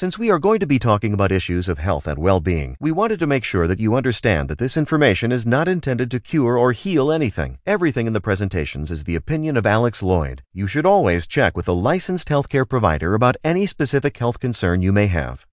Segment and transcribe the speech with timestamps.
[0.00, 2.90] Since we are going to be talking about issues of health and well being, we
[2.90, 6.56] wanted to make sure that you understand that this information is not intended to cure
[6.56, 7.58] or heal anything.
[7.66, 10.42] Everything in the presentations is the opinion of Alex Lloyd.
[10.54, 14.90] You should always check with a licensed healthcare provider about any specific health concern you
[14.90, 15.46] may have.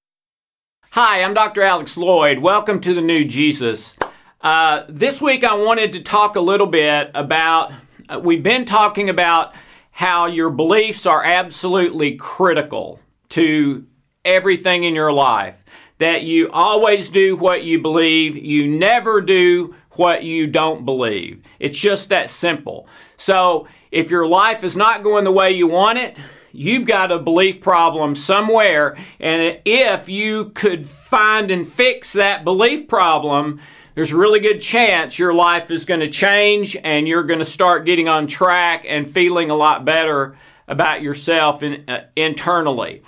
[0.91, 1.61] Hi, I'm Dr.
[1.61, 2.39] Alex Lloyd.
[2.39, 3.97] Welcome to the New Jesus.
[4.39, 7.73] Uh, this week, I wanted to talk a little bit about.
[8.07, 9.53] Uh, we've been talking about
[9.91, 13.85] how your beliefs are absolutely critical to
[14.25, 15.55] everything in your life.
[15.99, 21.41] That you always do what you believe, you never do what you don't believe.
[21.59, 22.87] It's just that simple.
[23.17, 26.15] So, if your life is not going the way you want it,
[26.51, 28.97] you've got a belief problem somewhere.
[29.19, 33.59] And if you could find and fix that belief problem,
[33.95, 37.45] there's a really good chance your life is going to change and you're going to
[37.45, 40.37] start getting on track and feeling a lot better
[40.67, 43.01] about yourself in, uh, internally.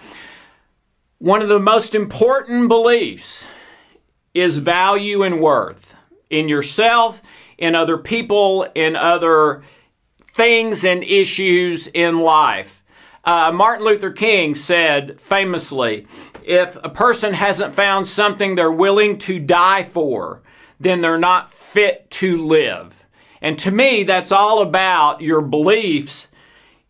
[1.19, 3.43] One of the most important beliefs
[4.33, 5.93] is value and worth
[6.29, 7.21] in yourself,
[7.57, 9.63] in other people, in other
[10.31, 12.81] things and issues in life.
[13.25, 16.07] Uh, Martin Luther King said famously,
[16.45, 20.41] if a person hasn't found something they're willing to die for,
[20.79, 22.93] then they're not fit to live.
[23.41, 26.29] And to me, that's all about your beliefs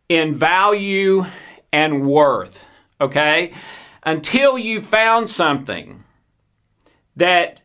[0.07, 1.25] in value
[1.73, 2.63] and worth,
[3.01, 3.53] okay?
[4.03, 6.03] Until you found something
[7.15, 7.61] that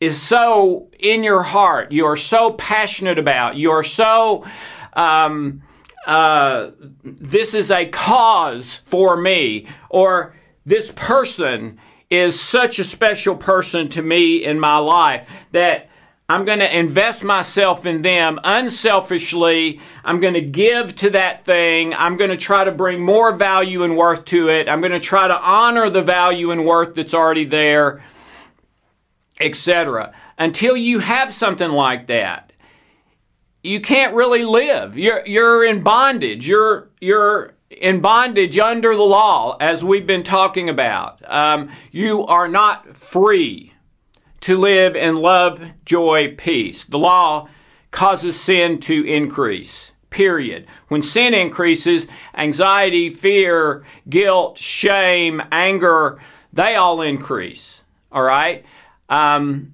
[0.00, 4.44] is so in your heart, you are so passionate about, you are so,
[4.92, 5.62] um,
[6.06, 6.70] uh,
[7.02, 10.34] this is a cause for me, or
[10.66, 11.78] this person
[12.10, 15.88] is such a special person to me in my life that
[16.26, 19.80] I'm going to invest myself in them unselfishly.
[20.04, 21.92] I'm going to give to that thing.
[21.92, 24.66] I'm going to try to bring more value and worth to it.
[24.66, 28.02] I'm going to try to honor the value and worth that's already there,
[29.38, 30.14] etc.
[30.38, 32.54] Until you have something like that,
[33.62, 34.96] you can't really live.
[34.96, 36.46] You're you're in bondage.
[36.46, 41.20] You're you're in bondage under the law, as we've been talking about.
[41.30, 43.73] Um, you are not free
[44.44, 46.84] to live in love, joy, peace.
[46.84, 47.48] The law
[47.90, 49.92] causes sin to increase.
[50.10, 50.66] Period.
[50.88, 56.20] When sin increases, anxiety, fear, guilt, shame, anger,
[56.52, 57.84] they all increase.
[58.12, 58.66] All right?
[59.08, 59.72] Um,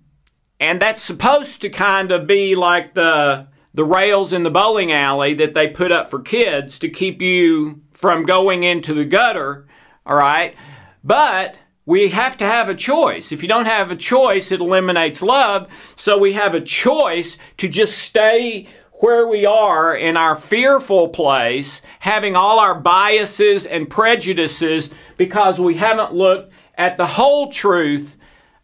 [0.60, 5.34] and that's supposed to kind of be like the the rails in the bowling alley
[5.34, 9.66] that they put up for kids to keep you from going into the gutter,
[10.06, 10.54] all right?
[11.02, 13.32] But we have to have a choice.
[13.32, 15.68] If you don't have a choice, it eliminates love.
[15.96, 18.68] So we have a choice to just stay
[19.00, 25.76] where we are in our fearful place, having all our biases and prejudices because we
[25.76, 28.16] haven't looked at the whole truth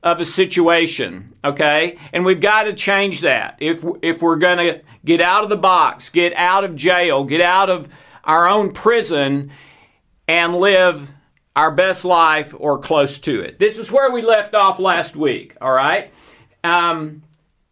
[0.02, 1.98] of a situation, okay?
[2.12, 3.56] And we've got to change that.
[3.60, 7.40] If if we're going to get out of the box, get out of jail, get
[7.40, 7.88] out of
[8.22, 9.50] our own prison
[10.28, 11.10] and live
[11.56, 13.58] our best life or close to it.
[13.58, 16.12] This is where we left off last week, all right?
[16.62, 17.22] Um,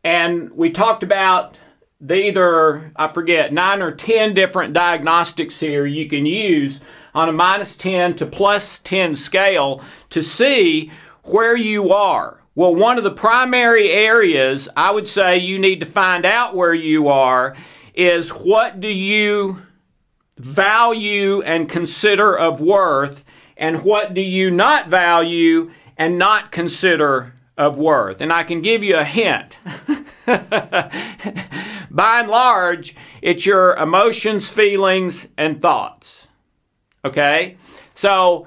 [0.03, 1.57] and we talked about
[2.01, 6.81] the either, I forget, nine or 10 different diagnostics here you can use
[7.15, 10.91] on a minus 10 to plus 10 scale to see
[11.25, 12.41] where you are.
[12.55, 16.75] Well, one of the primary areas I would say you need to find out where
[16.75, 17.55] you are
[17.95, 19.63] is what do you
[20.37, 23.25] value and consider of worth,
[23.65, 28.21] and what do you not value and not consider of worth?
[28.21, 29.57] And I can give you a hint.
[30.27, 36.27] By and large, it's your emotions, feelings, and thoughts.
[37.07, 37.57] Okay?
[37.95, 38.47] So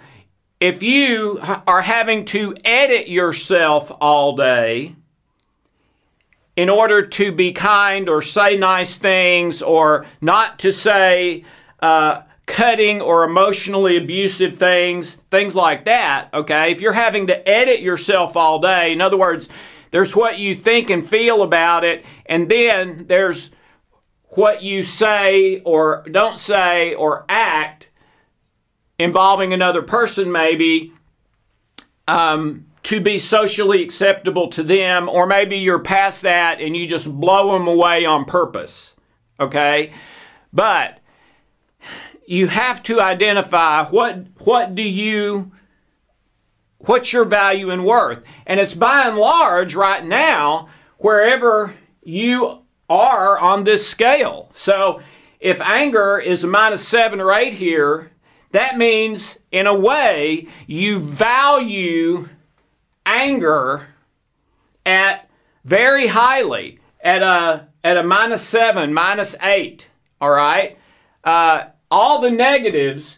[0.60, 4.96] if you are having to edit yourself all day
[6.56, 11.44] in order to be kind or say nice things or not to say
[11.80, 16.72] uh, cutting or emotionally abusive things, things like that, okay?
[16.72, 19.50] If you're having to edit yourself all day, in other words,
[19.92, 23.52] there's what you think and feel about it, and then there's
[24.30, 27.90] what you say or don't say or act
[28.98, 30.94] involving another person, maybe,
[32.08, 37.12] um, to be socially acceptable to them, or maybe you're past that and you just
[37.12, 38.96] blow them away on purpose.
[39.40, 39.92] Okay?
[40.54, 41.00] But
[42.28, 45.52] you have to identify what what do you
[46.80, 48.22] what's your value and worth.
[48.46, 52.60] And it's by and large right now wherever you
[52.90, 54.52] are on this scale.
[54.54, 55.02] So
[55.40, 58.12] if anger is a minus seven or eight here
[58.52, 62.28] that means in a way you value
[63.06, 63.88] anger
[64.86, 65.30] at
[65.64, 69.88] very highly at a at a minus seven minus eight
[70.20, 70.78] all right?
[71.24, 73.18] Uh, all the negatives,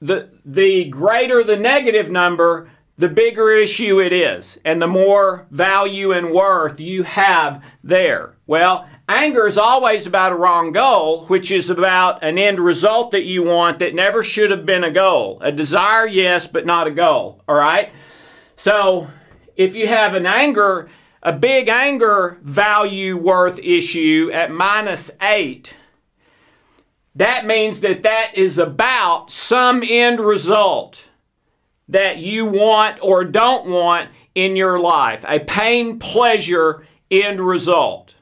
[0.00, 6.12] the, the greater the negative number, the bigger issue it is, and the more value
[6.12, 8.34] and worth you have there.
[8.46, 13.24] Well, anger is always about a wrong goal, which is about an end result that
[13.24, 15.38] you want that never should have been a goal.
[15.42, 17.42] A desire, yes, but not a goal.
[17.46, 17.92] All right?
[18.56, 19.06] So,
[19.56, 20.88] if you have an anger,
[21.22, 25.72] a big anger value worth issue at minus eight,
[27.18, 31.08] that means that that is about some end result
[31.88, 35.24] that you want or don't want in your life.
[35.26, 38.14] A pain pleasure end result.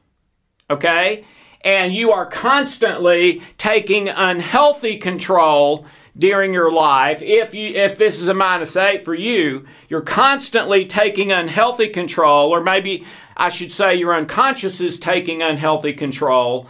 [0.71, 1.25] Okay?
[1.61, 5.85] And you are constantly taking unhealthy control
[6.17, 7.21] during your life.
[7.21, 12.51] If you if this is a minus 8 for you, you're constantly taking unhealthy control
[12.51, 13.05] or maybe
[13.35, 16.67] I should say your unconscious is taking unhealthy control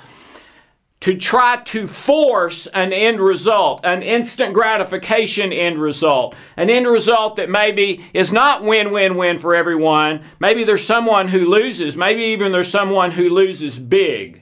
[0.99, 7.35] to try to force an end result, an instant gratification end result, an end result
[7.35, 10.23] that maybe is not win win win for everyone.
[10.39, 14.41] Maybe there's someone who loses, maybe even there's someone who loses big.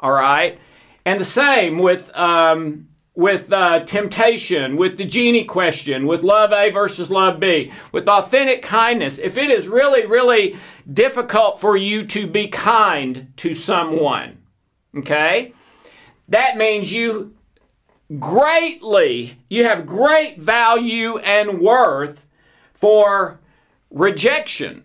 [0.00, 0.60] All right?
[1.04, 2.16] And the same with.
[2.16, 2.84] Um,
[3.18, 8.62] with uh, temptation, with the genie question, with love A versus love B, with authentic
[8.62, 9.18] kindness.
[9.18, 10.56] If it is really, really
[10.92, 14.38] difficult for you to be kind to someone,
[14.98, 15.52] okay,
[16.28, 17.34] that means you
[18.18, 22.24] greatly, you have great value and worth
[22.74, 23.40] for
[23.90, 24.84] rejection,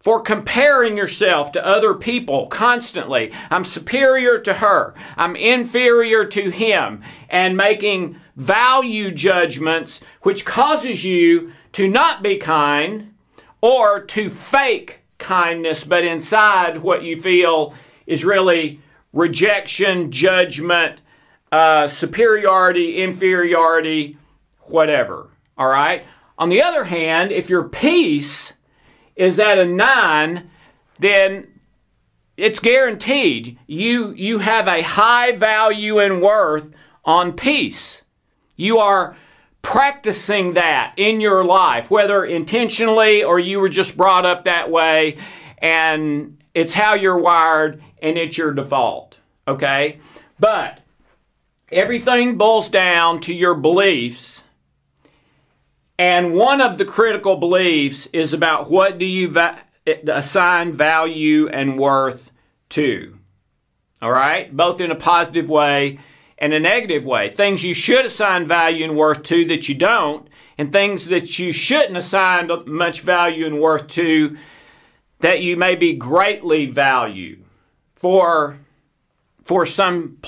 [0.00, 3.32] for comparing yourself to other people constantly.
[3.50, 11.52] I'm superior to her, I'm inferior to him, and making value judgments, which causes you
[11.72, 13.14] to not be kind
[13.60, 17.74] or to fake kindness, but inside what you feel
[18.06, 18.80] is really
[19.12, 21.00] rejection, judgment,
[21.52, 24.16] uh, superiority, inferiority,
[24.60, 25.28] whatever.
[25.58, 26.04] All right?
[26.38, 28.52] On the other hand, if your peace
[29.16, 30.50] is at a nine,
[30.98, 31.48] then
[32.36, 36.66] it's guaranteed you, you have a high value and worth
[37.04, 38.02] on peace.
[38.56, 39.16] You are
[39.62, 45.18] practicing that in your life, whether intentionally or you were just brought up that way
[45.58, 49.16] and it's how you're wired and it's your default.
[49.48, 49.98] Okay?
[50.38, 50.80] But
[51.72, 54.42] everything boils down to your beliefs.
[55.98, 61.48] And one of the critical beliefs is about what do you va- eh, assign value
[61.48, 62.30] and worth
[62.70, 63.16] to.
[64.02, 64.54] All right?
[64.54, 65.98] Both in a positive way
[66.36, 67.30] and a negative way.
[67.30, 71.52] Things you should assign value and worth to that you don't, and things that you
[71.52, 74.36] shouldn't assign much value and worth to
[75.20, 77.44] that you may be greatly valued
[77.94, 78.58] for,
[79.44, 80.18] for some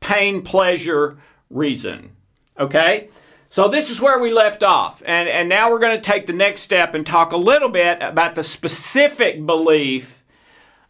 [0.00, 1.18] pain pleasure
[1.50, 2.10] reason.
[2.58, 3.08] Okay?
[3.50, 5.02] So this is where we left off.
[5.06, 7.98] And, and now we're going to take the next step and talk a little bit
[8.02, 10.24] about the specific belief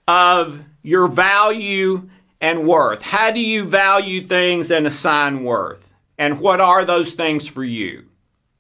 [0.09, 2.09] of your value
[2.41, 3.03] and worth.
[3.03, 5.93] How do you value things and assign worth?
[6.19, 8.07] And what are those things for you?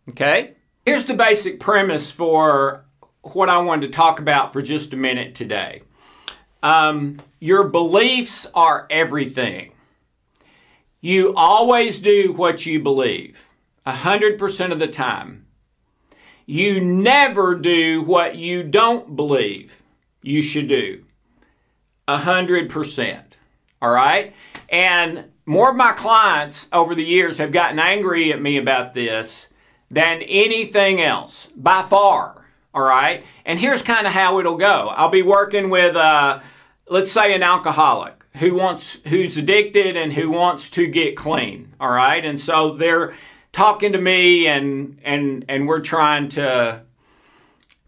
[0.08, 0.54] Okay?
[0.84, 2.84] Here's the basic premise for
[3.32, 5.82] what I wanted to talk about for just a minute today.
[6.62, 9.72] Um, your beliefs are everything.
[11.00, 13.36] You always do what you believe,
[13.86, 15.46] 100% of the time.
[16.46, 19.72] You never do what you don't believe
[20.22, 21.04] you should do,
[22.08, 23.22] 100%.
[23.82, 24.34] All right?
[24.70, 29.48] And more of my clients over the years have gotten angry at me about this
[29.90, 32.43] than anything else, by far.
[32.74, 33.24] All right?
[33.46, 34.88] And here's kind of how it'll go.
[34.88, 36.40] I'll be working with, uh,
[36.88, 41.92] let's say, an alcoholic who wants who's addicted and who wants to get clean all
[41.92, 42.24] right?
[42.24, 43.14] And so they're
[43.52, 46.82] talking to me and and and we're trying to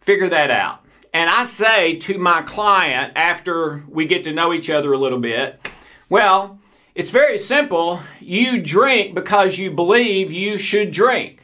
[0.00, 0.84] figure that out.
[1.12, 5.18] And i say to my client after we get to know each other a little
[5.18, 5.66] bit
[6.08, 6.60] well
[6.96, 8.00] it's very simple.
[8.20, 11.42] You drink because you believe you should drink.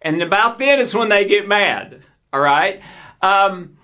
[0.00, 2.80] And about then is when they get mad all right
[3.22, 3.78] um,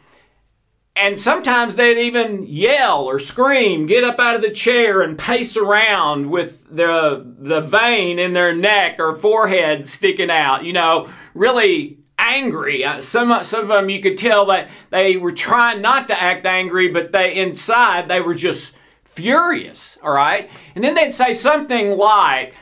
[0.97, 5.57] and sometimes they'd even yell or scream, get up out of the chair and pace
[5.57, 11.99] around with the, the vein in their neck or forehead sticking out, you know, really
[12.17, 12.85] angry.
[12.85, 16.47] Uh, some, some of them you could tell that they were trying not to act
[16.47, 18.73] angry, but they inside they were just
[19.03, 20.49] furious, all right?
[20.77, 22.55] And then they'd say something like,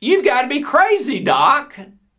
[0.00, 1.76] You've got to be crazy, Doc.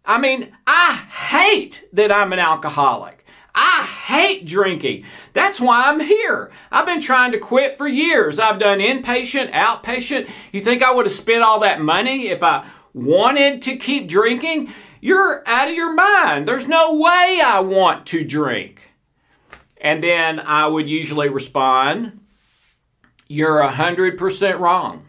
[0.10, 3.24] I mean, I hate that I'm an alcoholic.
[3.54, 5.04] I hate drinking.
[5.34, 6.50] That's why I'm here.
[6.72, 8.40] I've been trying to quit for years.
[8.40, 10.28] I've done inpatient, outpatient.
[10.52, 14.74] You think I would have spent all that money if I wanted to keep drinking?
[15.00, 16.48] You're out of your mind.
[16.48, 18.82] There's no way I want to drink.
[19.80, 22.20] And then I would usually respond,
[23.28, 25.06] You're 100% wrong.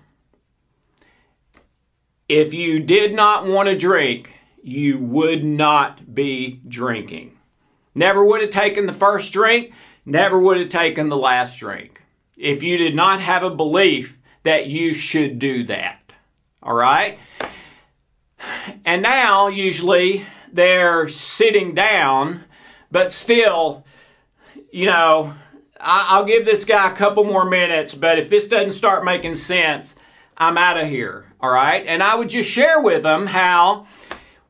[2.28, 7.36] If you did not want to drink, you would not be drinking.
[7.94, 9.72] Never would have taken the first drink,
[10.04, 12.02] never would have taken the last drink.
[12.36, 16.12] If you did not have a belief that you should do that.
[16.62, 17.18] All right?
[18.84, 22.44] And now, usually, they're sitting down,
[22.90, 23.84] but still,
[24.72, 25.34] you know,
[25.78, 29.94] I'll give this guy a couple more minutes, but if this doesn't start making sense,
[30.36, 31.26] I'm out of here.
[31.40, 31.84] All right?
[31.86, 33.86] And I would just share with them how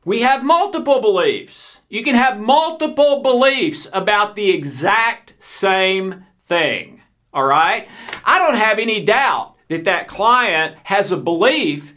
[0.03, 1.79] we have multiple beliefs.
[1.89, 7.01] You can have multiple beliefs about the exact same thing.
[7.33, 7.87] All right?
[8.25, 11.93] I don't have any doubt that that client has a belief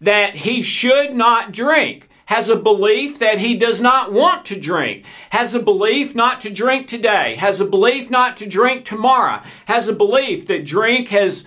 [0.00, 5.04] that he should not drink, has a belief that he does not want to drink,
[5.30, 9.88] has a belief not to drink today, has a belief not to drink tomorrow, has
[9.88, 11.44] a belief that drink has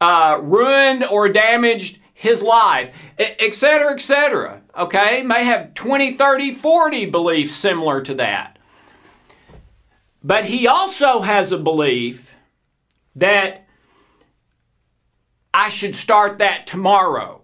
[0.00, 4.60] uh, ruined or damaged his life, etc., etc.
[4.76, 5.22] Okay?
[5.22, 8.58] May have 20, 30, 40 beliefs similar to that.
[10.22, 12.30] But he also has a belief
[13.16, 13.66] that
[15.52, 17.42] I should start that tomorrow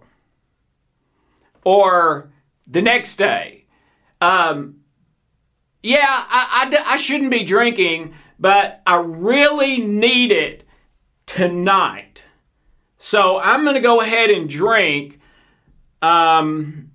[1.63, 2.31] or
[2.67, 3.65] the next day.
[4.19, 4.81] Um,
[5.83, 10.63] yeah, I, I, I shouldn't be drinking, but I really need it
[11.25, 12.23] tonight.
[12.97, 15.19] So I'm going to go ahead and drink.
[16.01, 16.90] Um,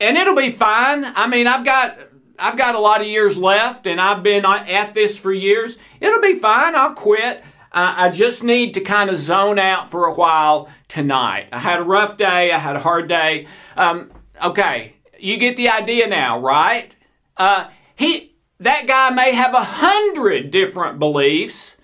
[0.00, 1.04] and it'll be fine.
[1.04, 1.98] I mean, I've got
[2.38, 5.76] I've got a lot of years left, and I've been at this for years.
[6.00, 6.74] It'll be fine.
[6.74, 7.42] I'll quit.
[7.72, 11.48] Uh, I just need to kind of zone out for a while tonight.
[11.52, 12.52] I had a rough day.
[12.52, 13.48] I had a hard day.
[13.76, 16.94] Um, okay, you get the idea now, right?
[17.36, 21.76] Uh, he that guy may have a hundred different beliefs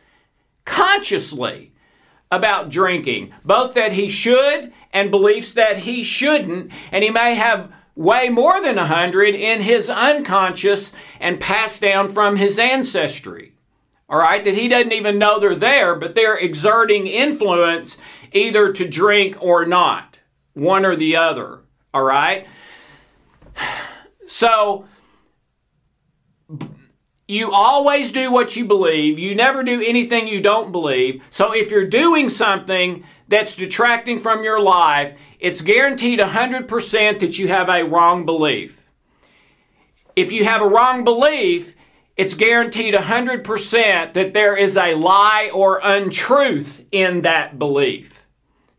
[0.64, 1.72] consciously
[2.30, 7.72] about drinking, both that he should and beliefs that he shouldn't, and he may have
[8.00, 10.90] way more than a hundred in his unconscious
[11.20, 13.52] and passed down from his ancestry.
[14.08, 17.98] All right, that he doesn't even know they're there, but they're exerting influence
[18.32, 20.16] either to drink or not,
[20.54, 21.58] one or the other.
[21.92, 22.48] All right?
[24.26, 24.86] So,
[27.30, 29.18] you always do what you believe.
[29.18, 31.22] You never do anything you don't believe.
[31.30, 37.48] So if you're doing something that's detracting from your life, it's guaranteed 100% that you
[37.48, 38.76] have a wrong belief.
[40.16, 41.76] If you have a wrong belief,
[42.16, 48.12] it's guaranteed 100% that there is a lie or untruth in that belief.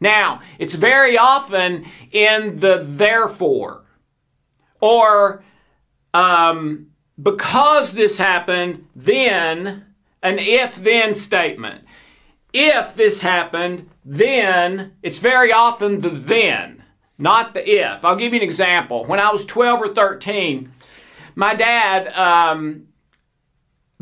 [0.02, 3.86] Now, it's very often in the therefore
[4.82, 5.44] or
[6.14, 6.91] um,
[7.22, 9.86] because this happened, then
[10.24, 11.84] an if then statement.
[12.54, 16.84] If this happened, then it's very often the then,
[17.18, 18.04] not the if.
[18.04, 19.06] I'll give you an example.
[19.06, 20.72] When I was 12 or 13,
[21.36, 22.88] my dad um,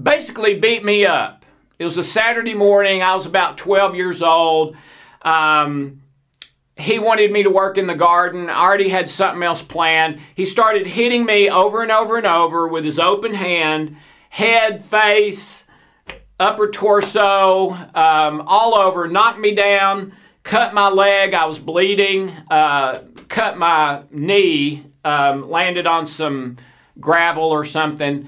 [0.02, 1.46] basically beat me up.
[1.78, 3.02] It was a Saturday morning.
[3.02, 4.76] I was about 12 years old.
[5.22, 6.02] Um,
[6.80, 8.50] he wanted me to work in the garden.
[8.50, 10.20] I already had something else planned.
[10.36, 13.98] He started hitting me over and over and over with his open hand,
[14.30, 15.66] head, face,
[16.40, 21.34] upper torso, um, all over, knocked me down, cut my leg.
[21.34, 26.58] I was bleeding, uh, cut my knee, um, landed on some
[27.00, 28.28] gravel or something.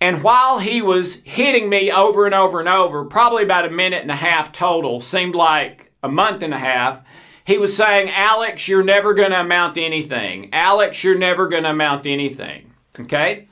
[0.00, 4.02] And while he was hitting me over and over and over, probably about a minute
[4.02, 7.02] and a half total, seemed like a month and a half,
[7.48, 10.50] he was saying, Alex, you're never going to amount to anything.
[10.52, 12.74] Alex, you're never going to amount to anything.
[13.00, 13.48] Okay?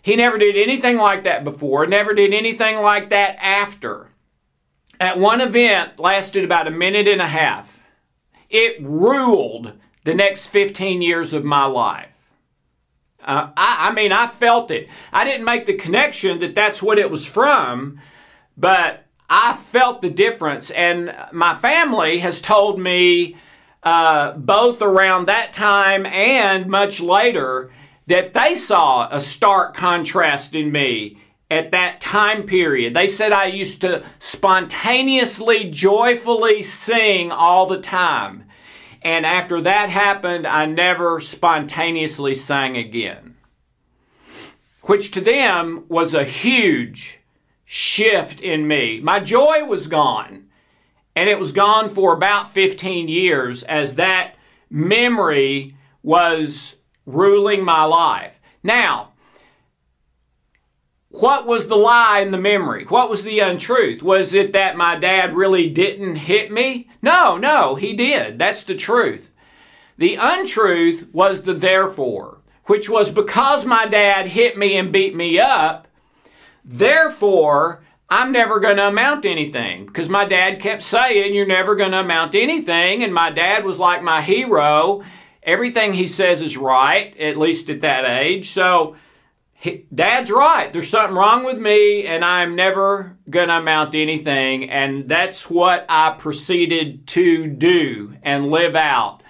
[0.00, 4.08] He never did anything like that before, never did anything like that after.
[4.98, 7.78] At one event, lasted about a minute and a half.
[8.48, 12.08] It ruled the next 15 years of my life.
[13.22, 14.88] Uh, I, I mean, I felt it.
[15.12, 18.00] I didn't make the connection that that's what it was from,
[18.56, 23.36] but I felt the difference, and my family has told me
[23.82, 27.70] uh, both around that time and much later
[28.06, 31.18] that they saw a stark contrast in me
[31.50, 32.94] at that time period.
[32.94, 38.44] They said I used to spontaneously, joyfully sing all the time.
[39.02, 43.36] And after that happened, I never spontaneously sang again.
[44.82, 47.17] Which to them was a huge
[47.70, 48.98] shift in me.
[48.98, 50.46] My joy was gone.
[51.14, 54.36] And it was gone for about 15 years as that
[54.70, 58.32] memory was ruling my life.
[58.62, 59.12] Now,
[61.10, 62.86] what was the lie in the memory?
[62.86, 64.02] What was the untruth?
[64.02, 66.88] Was it that my dad really didn't hit me?
[67.02, 68.38] No, no, he did.
[68.38, 69.30] That's the truth.
[69.98, 75.38] The untruth was the therefore, which was because my dad hit me and beat me
[75.38, 75.87] up,
[76.68, 81.74] Therefore, I'm never going to amount to anything because my dad kept saying, You're never
[81.74, 83.02] going to amount to anything.
[83.02, 85.02] And my dad was like my hero.
[85.42, 88.50] Everything he says is right, at least at that age.
[88.50, 88.96] So,
[89.54, 90.72] he, dad's right.
[90.72, 94.70] There's something wrong with me, and I'm never going to amount to anything.
[94.70, 99.22] And that's what I proceeded to do and live out.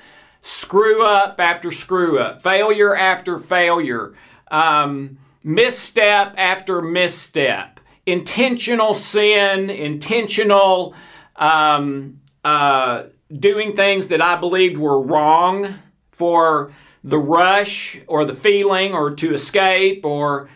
[0.42, 4.14] Screw up after screw up, failure after failure.
[4.50, 10.94] Um, misstep after misstep, intentional sin, intentional
[11.36, 13.04] um, uh,
[13.36, 15.74] doing things that I believed were wrong
[16.10, 16.72] for
[17.04, 20.48] the rush or the feeling or to escape or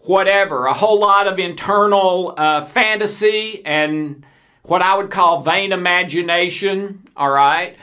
[0.00, 0.66] whatever.
[0.66, 4.24] A whole lot of internal uh, fantasy and
[4.62, 7.76] what I would call vain imagination, all right?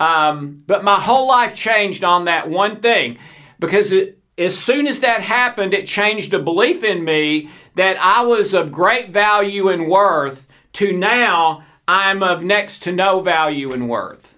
[0.00, 3.18] Um, but my whole life changed on that one thing
[3.58, 8.22] because it, as soon as that happened, it changed a belief in me that I
[8.22, 13.88] was of great value and worth to now I'm of next to no value and
[13.88, 14.36] worth.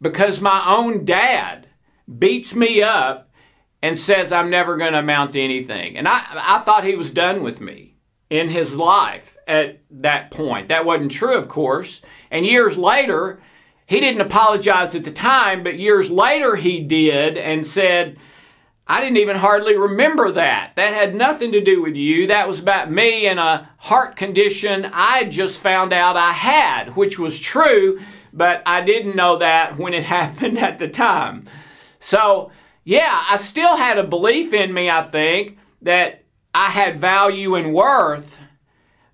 [0.00, 1.68] Because my own dad
[2.18, 3.30] beats me up
[3.80, 5.96] and says I'm never going to amount to anything.
[5.96, 7.96] And I, I thought he was done with me
[8.28, 10.68] in his life at that point.
[10.68, 12.02] That wasn't true, of course.
[12.30, 13.40] And years later,
[13.86, 18.18] he didn't apologize at the time, but years later he did and said,
[18.92, 20.72] I didn't even hardly remember that.
[20.76, 22.26] That had nothing to do with you.
[22.26, 27.18] That was about me and a heart condition I just found out I had, which
[27.18, 28.00] was true,
[28.34, 31.48] but I didn't know that when it happened at the time.
[32.00, 32.52] So,
[32.84, 36.24] yeah, I still had a belief in me, I think, that
[36.54, 38.40] I had value and worth,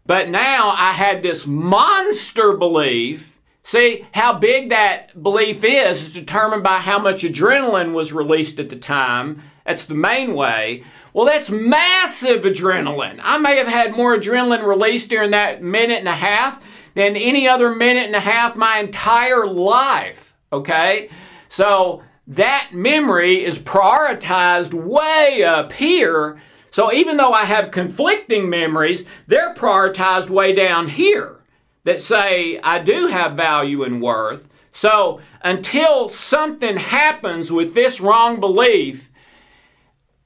[0.05, 3.33] but now I had this monster belief.
[3.63, 8.71] See, how big that belief is is determined by how much adrenaline was released at
[8.71, 10.83] the time that's the main way.
[11.13, 13.21] Well, that's massive adrenaline.
[13.23, 17.47] I may have had more adrenaline released during that minute and a half than any
[17.47, 20.33] other minute and a half my entire life.
[20.51, 21.11] Okay?
[21.49, 26.41] So that memory is prioritized way up here.
[26.71, 31.37] So even though I have conflicting memories, they're prioritized way down here
[31.85, 34.49] that say I do have value and worth.
[34.73, 39.08] So until something happens with this wrong belief,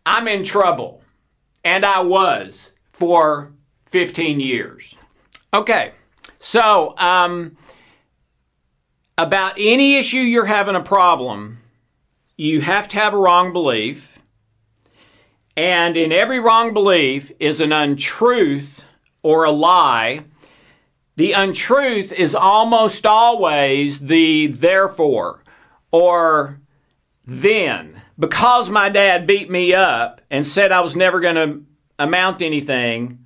[0.04, 1.02] I'm in trouble.
[1.64, 3.52] And I was for
[3.86, 4.96] 15 years.
[5.54, 5.92] Okay,
[6.38, 7.56] so um,
[9.18, 11.58] about any issue you're having a problem,
[12.36, 14.18] you have to have a wrong belief.
[15.56, 18.84] And in every wrong belief is an untruth
[19.22, 20.24] or a lie.
[21.16, 25.42] The untruth is almost always the therefore
[25.90, 26.60] or
[27.26, 31.64] then because my dad beat me up and said I was never going to
[31.98, 33.18] amount to anything,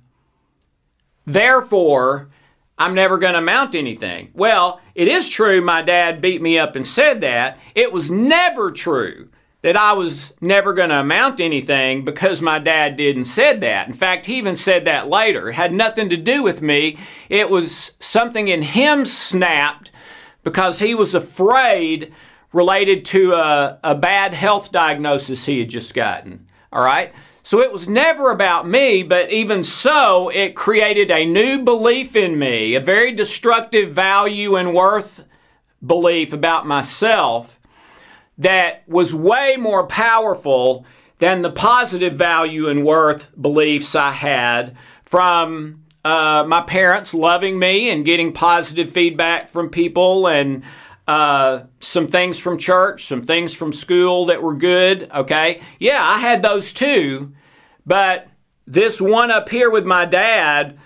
[1.23, 2.29] therefore,
[2.79, 4.31] I'm never going to amount to anything.
[4.33, 7.59] Well, it is true my dad beat me up and said that.
[7.75, 9.29] It was never true
[9.61, 13.87] that I was never going to amount to anything because my dad didn't said that.
[13.87, 15.51] In fact, he even said that later.
[15.51, 16.97] It had nothing to do with me.
[17.29, 19.91] It was something in him snapped
[20.43, 22.11] because he was afraid
[22.53, 26.47] related to a, a bad health diagnosis he had just gotten.
[26.71, 27.13] All right?
[27.43, 32.37] So it was never about me, but even so, it created a new belief in
[32.37, 35.23] me, a very destructive value and worth
[35.85, 37.57] belief about myself
[38.37, 40.85] that was way more powerful
[41.19, 47.89] than the positive value and worth beliefs I had from uh, my parents loving me
[47.89, 50.63] and getting positive feedback from people and
[51.07, 55.09] uh, some things from church, some things from school that were good.
[55.13, 55.61] Okay.
[55.79, 57.33] Yeah, I had those too.
[57.85, 58.27] But
[58.65, 60.77] this one up here with my dad,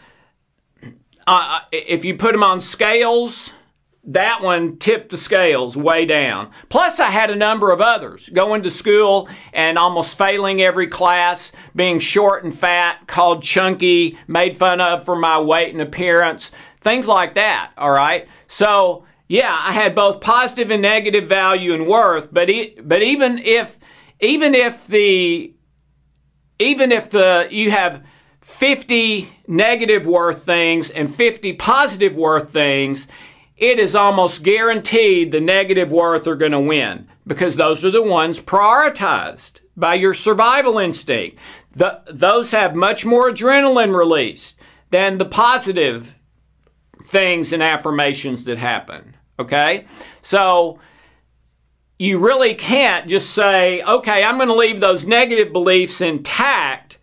[1.25, 3.51] uh, if you put them on scales,
[4.03, 6.51] that one tipped the scales way down.
[6.69, 11.51] Plus, I had a number of others going to school and almost failing every class,
[11.75, 17.07] being short and fat, called chunky, made fun of for my weight and appearance, things
[17.07, 17.71] like that.
[17.77, 18.27] All right.
[18.47, 22.49] So, yeah, I had both positive and negative value and worth, but,
[22.83, 23.79] but even if,
[24.19, 25.53] even if the
[26.59, 28.03] even if the you have
[28.41, 33.07] 50 negative worth things and 50 positive worth things,
[33.55, 38.03] it is almost guaranteed the negative worth are going to win because those are the
[38.03, 41.37] ones prioritized by your survival instinct.
[41.71, 44.57] The, those have much more adrenaline released
[44.89, 46.13] than the positive
[47.01, 49.15] things and affirmations that happen.
[49.41, 49.85] Okay?
[50.21, 50.79] So,
[52.01, 56.97] you really can't just say, okay, I'm going to leave those negative beliefs intact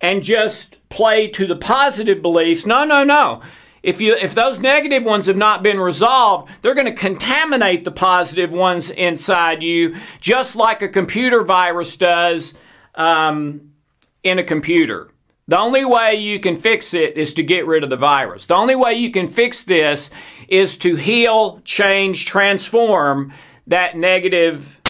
[0.00, 2.64] and just play to the positive beliefs.
[2.64, 3.42] No, no, no.
[3.82, 7.90] If you if those negative ones have not been resolved, they're going to contaminate the
[7.90, 12.54] positive ones inside you, just like a computer virus does
[12.94, 13.72] um,
[14.22, 15.10] in a computer.
[15.46, 18.46] The only way you can fix it is to get rid of the virus.
[18.46, 20.10] The only way you can fix this
[20.48, 23.32] is to heal, change, transform
[23.66, 24.80] that negative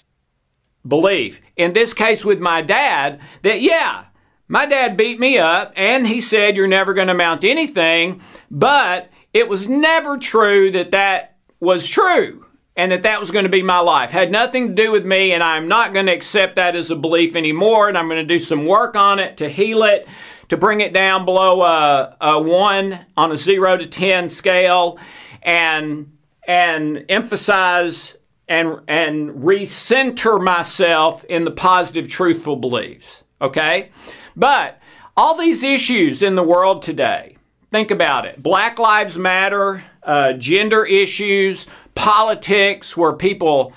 [0.87, 1.41] belief.
[1.57, 4.05] In this case with my dad, that yeah,
[4.49, 8.21] my dad beat me up and he said you're never going to amount to anything,
[8.51, 13.51] but it was never true that that was true and that that was going to
[13.51, 14.11] be my life.
[14.11, 16.97] Had nothing to do with me and I'm not going to accept that as a
[16.97, 20.07] belief anymore and I'm going to do some work on it to heal it,
[20.51, 24.99] to bring it down below a, a 1 on a 0 to 10 scale
[25.47, 26.13] and
[26.47, 33.91] and emphasize and and recenter myself in the positive truthful beliefs okay?
[34.35, 34.81] But
[35.17, 37.37] all these issues in the world today
[37.71, 38.43] think about it.
[38.43, 43.73] Black lives matter uh, gender issues politics where people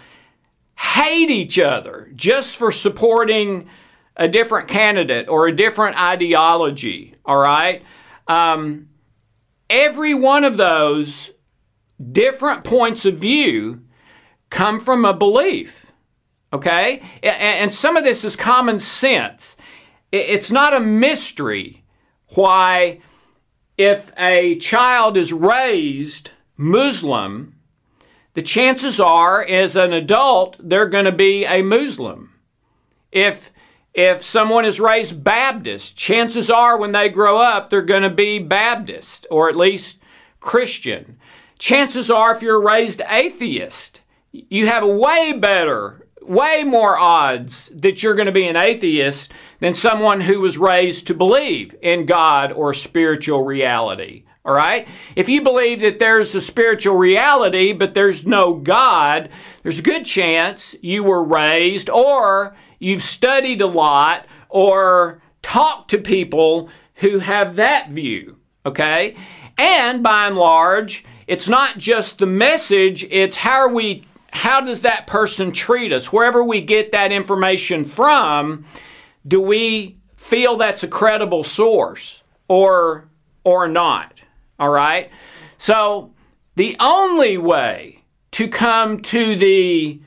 [0.78, 3.68] hate each other just for supporting
[4.16, 7.84] a different candidate or a different ideology all right?
[8.28, 8.90] Um,
[9.70, 11.32] every one of those
[12.12, 13.82] different points of view
[14.50, 15.86] come from a belief.
[16.52, 17.04] Okay?
[17.22, 19.56] And some of this is common sense.
[20.12, 21.84] It's not a mystery
[22.30, 23.02] why,
[23.78, 27.56] if a child is raised Muslim,
[28.34, 32.34] the chances are, as an adult, they're going to be a Muslim.
[33.12, 33.52] If
[33.94, 38.38] if someone is raised Baptist, chances are when they grow up, they're going to be
[38.38, 39.98] Baptist or at least
[40.40, 41.18] Christian.
[41.60, 44.00] Chances are, if you're raised atheist,
[44.32, 49.32] you have a way better, way more odds that you're going to be an atheist
[49.60, 54.24] than someone who was raised to believe in God or spiritual reality.
[54.46, 54.88] All right?
[55.18, 59.30] If you believe that there's a spiritual reality, but there's no God,
[59.62, 65.98] there's a good chance you were raised or you've studied a lot or talked to
[65.98, 68.38] people who have that view.
[68.66, 69.18] Okay?
[69.58, 74.82] And by and large, it's not just the message, it's how are we how does
[74.82, 76.12] that person treat us?
[76.12, 78.66] Wherever we get that information from,
[79.28, 83.08] do we feel that's a credible source or
[83.44, 84.22] or not?
[84.60, 85.12] All right?
[85.60, 86.14] So,
[86.56, 90.02] the only way to come to the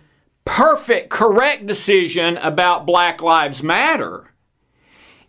[0.44, 4.32] perfect correct decision about Black Lives Matter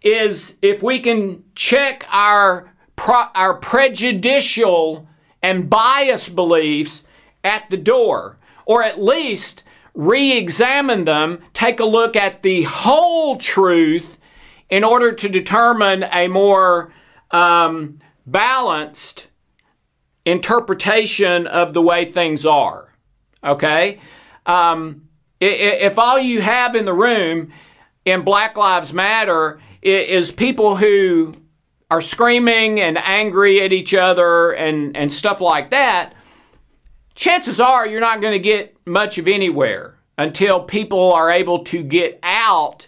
[0.02, 2.74] is if we can check our
[3.08, 5.08] our prejudicial
[5.44, 7.04] and biased beliefs
[7.44, 13.38] at the door or at least re examine them, take a look at the whole
[13.38, 14.18] truth
[14.70, 16.92] in order to determine a more
[17.32, 19.28] um, balanced
[20.26, 22.90] interpretation of the way things are.
[23.44, 24.00] Okay?
[24.46, 27.52] Um, if all you have in the room
[28.06, 31.36] in Black Lives Matter is people who
[31.94, 36.16] are screaming and angry at each other and, and stuff like that,
[37.14, 41.84] chances are you're not going to get much of anywhere until people are able to
[41.84, 42.88] get out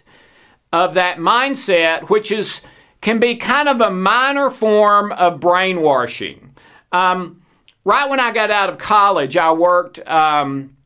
[0.72, 2.60] of that mindset, which is
[3.00, 6.56] can be kind of a minor form of brainwashing.
[6.90, 7.42] Um,
[7.84, 10.76] right when I got out of college, I worked um,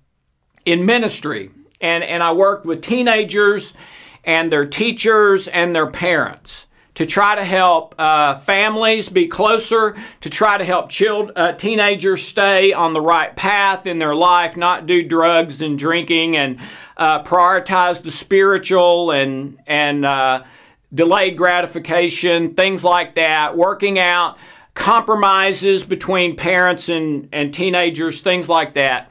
[0.66, 3.72] in ministry, and, and I worked with teenagers
[4.24, 10.30] and their teachers and their parents to try to help uh, families be closer, to
[10.30, 14.86] try to help child, uh, teenagers stay on the right path in their life, not
[14.86, 16.58] do drugs and drinking, and
[16.96, 20.42] uh, prioritize the spiritual and and uh,
[20.92, 23.56] delayed gratification, things like that.
[23.56, 24.36] Working out
[24.74, 29.10] compromises between parents and and teenagers, things like that.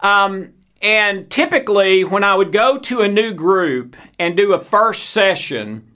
[0.00, 5.10] Um, and typically, when I would go to a new group and do a first
[5.10, 5.89] session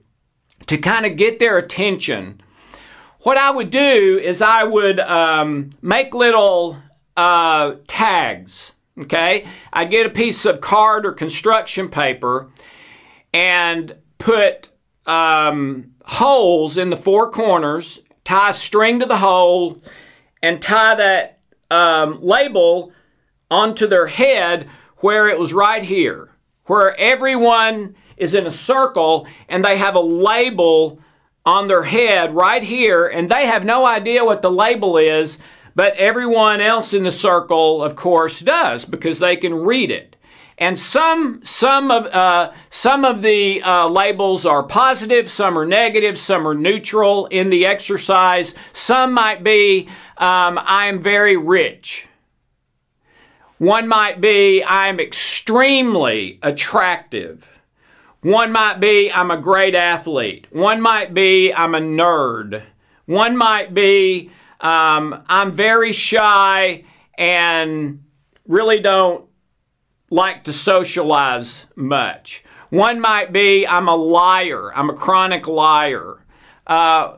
[0.67, 2.41] to kind of get their attention,
[3.21, 6.79] what I would do is I would um, make little
[7.17, 8.73] uh, tags.
[8.97, 12.51] Okay, I'd get a piece of card or construction paper
[13.33, 14.69] and put
[15.05, 19.83] um, holes in the four corners, tie a string to the hole,
[20.43, 22.93] and tie that um, label
[23.51, 26.31] onto their head where it was right here,
[26.67, 30.99] where everyone is in a circle and they have a label
[31.47, 35.39] on their head right here, and they have no idea what the label is,
[35.75, 40.17] but everyone else in the circle, of course, does because they can read it.
[40.57, 46.17] And some some of uh, some of the uh, labels are positive, some are negative,
[46.17, 48.55] some are neutral in the exercise.
[48.73, 52.07] Some might be um, I am very rich.
[53.59, 57.47] One might be I'm extremely attractive.
[58.25, 60.47] One might be, I'm a great athlete.
[60.51, 62.63] One might be, I'm a nerd.
[63.05, 64.31] One might be,
[64.63, 66.85] um, I'm very shy
[67.19, 68.03] and
[68.49, 69.27] really don't
[70.09, 72.43] like to socialize much.
[72.71, 74.73] One might be, I'm a liar.
[74.75, 76.25] I'm a chronic liar,
[76.67, 77.17] uh,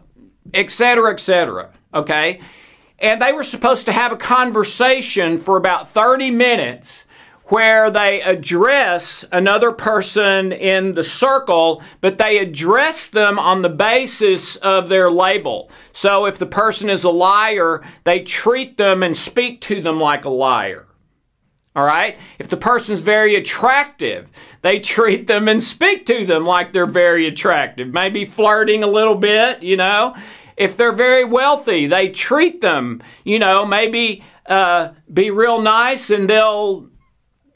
[0.54, 1.70] etc., etc.
[1.94, 2.40] Okay?
[2.98, 7.04] And they were supposed to have a conversation for about 30 minutes
[7.46, 14.56] where they address another person in the circle, but they address them on the basis
[14.56, 15.70] of their label.
[15.92, 20.24] So if the person is a liar, they treat them and speak to them like
[20.24, 20.86] a liar.
[21.76, 22.18] All right?
[22.38, 24.28] If the person's very attractive,
[24.62, 29.14] they treat them and speak to them like they're very attractive, maybe flirting a little
[29.14, 30.16] bit, you know.
[30.56, 36.30] If they're very wealthy, they treat them, you know, maybe uh, be real nice and
[36.30, 36.88] they'll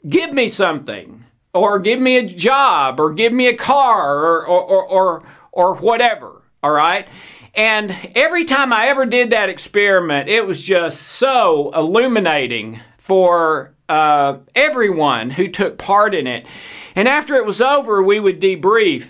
[0.07, 4.83] give me something or give me a job or give me a car or, or,
[4.85, 6.41] or, or, whatever.
[6.63, 7.07] All right.
[7.53, 14.37] And every time I ever did that experiment, it was just so illuminating for uh,
[14.55, 16.45] everyone who took part in it.
[16.95, 19.09] And after it was over, we would debrief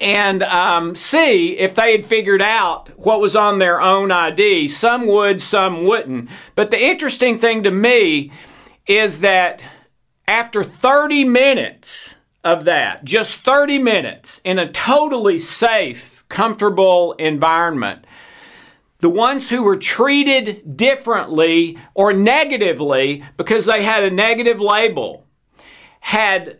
[0.00, 4.68] and um, see if they had figured out what was on their own ID.
[4.68, 6.30] Some would, some wouldn't.
[6.54, 8.32] But the interesting thing to me
[8.86, 9.62] is that
[10.26, 18.06] after 30 minutes of that, just 30 minutes in a totally safe, comfortable environment,
[19.00, 25.26] the ones who were treated differently or negatively because they had a negative label
[26.00, 26.58] had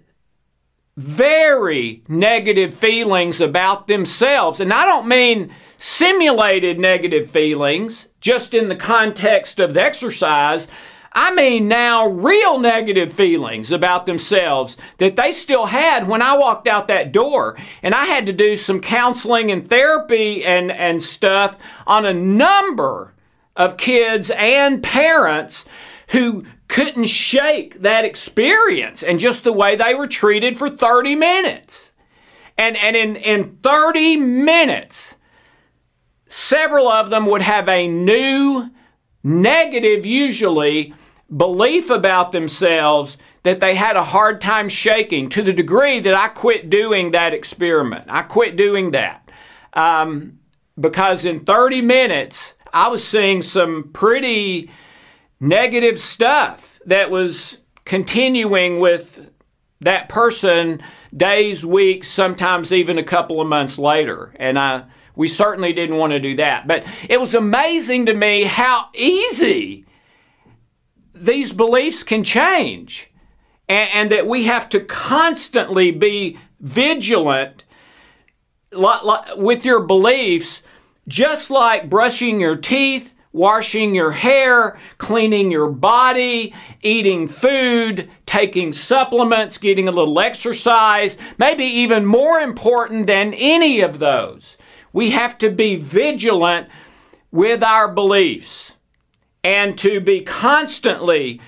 [0.96, 4.60] very negative feelings about themselves.
[4.60, 10.68] And I don't mean simulated negative feelings just in the context of the exercise.
[11.14, 16.66] I mean now real negative feelings about themselves that they still had when I walked
[16.66, 17.56] out that door.
[17.82, 23.14] And I had to do some counseling and therapy and, and stuff on a number
[23.54, 25.64] of kids and parents
[26.08, 31.92] who couldn't shake that experience and just the way they were treated for 30 minutes.
[32.58, 35.14] And, and in, in 30 minutes,
[36.28, 38.70] several of them would have a new,
[39.22, 40.94] negative, usually,
[41.36, 46.28] belief about themselves that they had a hard time shaking to the degree that I
[46.28, 48.06] quit doing that experiment.
[48.08, 49.30] I quit doing that.
[49.74, 50.38] Um,
[50.80, 54.70] because in 30 minutes, I was seeing some pretty
[55.40, 59.30] negative stuff that was continuing with
[59.80, 60.82] that person
[61.14, 64.34] days, weeks, sometimes even a couple of months later.
[64.36, 64.84] And I
[65.16, 66.66] We certainly didn't want to do that.
[66.66, 69.84] But it was amazing to me how easy
[71.24, 73.10] these beliefs can change
[73.68, 77.64] and, and that we have to constantly be vigilant
[78.72, 80.62] with your beliefs,
[81.06, 89.58] just like brushing your teeth, washing your hair, cleaning your body, eating food, taking supplements,
[89.58, 94.56] getting a little exercise, maybe even more important than any of those.
[94.92, 96.68] We have to be vigilant
[97.32, 98.73] with our beliefs
[99.44, 101.40] and to be constantly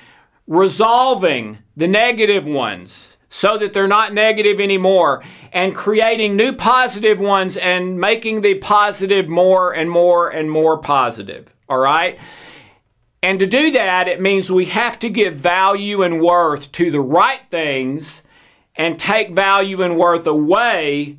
[0.46, 7.56] resolving the negative ones so that they're not negative anymore and creating new positive ones
[7.56, 11.48] and making the positive more and more and more positive.
[11.68, 12.18] All right?
[13.22, 17.00] And to do that, it means we have to give value and worth to the
[17.00, 18.22] right things
[18.76, 21.18] and take value and worth away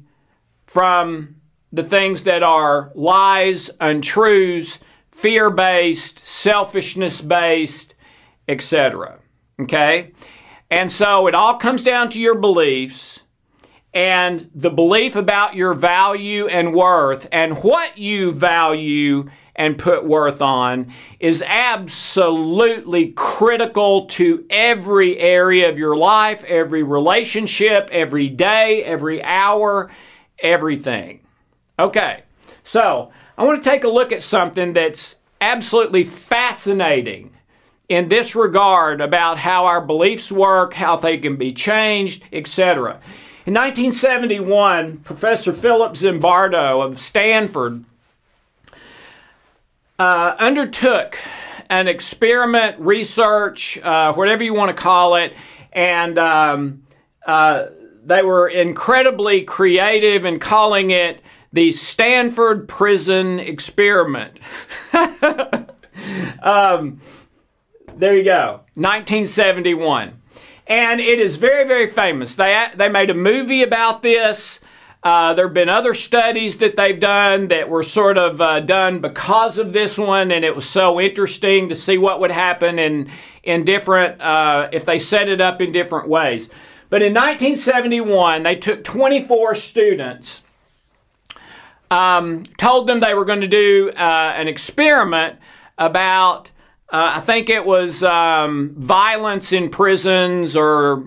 [0.65, 1.35] from
[1.73, 4.79] the things that are lies, untruths,
[5.17, 7.95] fear based, selfishness based,
[8.47, 9.17] etc.
[9.59, 10.11] Okay?
[10.69, 13.21] And so it all comes down to your beliefs
[13.93, 20.39] and the belief about your value and worth and what you value and put worth
[20.39, 29.23] on is absolutely critical to every area of your life, every relationship, every day, every
[29.23, 29.89] hour,
[30.37, 31.21] everything.
[31.79, 32.21] Okay,
[32.63, 37.31] so I want to take a look at something that's absolutely fascinating
[37.87, 42.99] in this regard about how our beliefs work, how they can be changed, etc.
[43.45, 47.85] In 1971, Professor Philip Zimbardo of Stanford
[49.99, 51.19] uh, undertook
[51.69, 55.33] an experiment, research, uh, whatever you want to call it,
[55.73, 56.83] and um,
[57.27, 57.67] uh,
[58.03, 61.21] they were incredibly creative in calling it
[61.53, 64.39] the Stanford Prison Experiment.
[66.41, 67.01] um,
[67.95, 70.21] there you go, 1971.
[70.67, 72.35] And it is very, very famous.
[72.35, 74.59] They, they made a movie about this.
[75.03, 78.99] Uh, there have been other studies that they've done that were sort of uh, done
[78.99, 83.09] because of this one, and it was so interesting to see what would happen in,
[83.43, 86.49] in different, uh, if they set it up in different ways.
[86.89, 90.41] But in 1971, they took 24 students,
[91.89, 95.37] um, told them they were going to do uh, an experiment
[95.77, 96.51] about
[96.89, 101.03] uh, I think it was um, violence in prisons or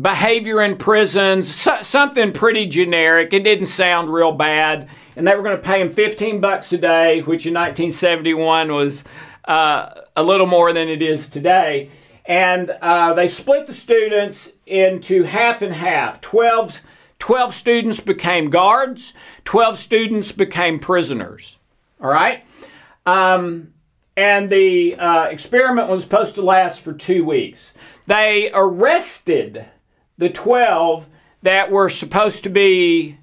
[0.00, 3.32] behavior in prisons, so, something pretty generic.
[3.32, 4.88] It didn't sound real bad.
[5.14, 9.04] And they were going to pay him 15 bucks a day, which in 1971 was
[9.46, 11.90] uh, a little more than it is today.
[12.26, 16.20] And uh, they split the students into half and half.
[16.20, 16.80] 12,
[17.18, 19.12] 12 students became guards,
[19.44, 21.56] 12 students became prisoners.
[22.00, 22.44] All right?
[23.06, 23.72] Um,
[24.16, 27.72] and the uh, experiment was supposed to last for two weeks.
[28.06, 29.66] They arrested
[30.18, 31.06] the 12
[31.42, 33.18] that were supposed to be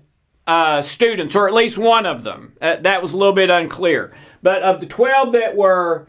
[0.46, 2.54] uh, students, or at least one of them.
[2.62, 4.14] Uh, that was a little bit unclear.
[4.42, 6.08] But of the 12 that were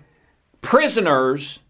[0.61, 1.61] prisoners,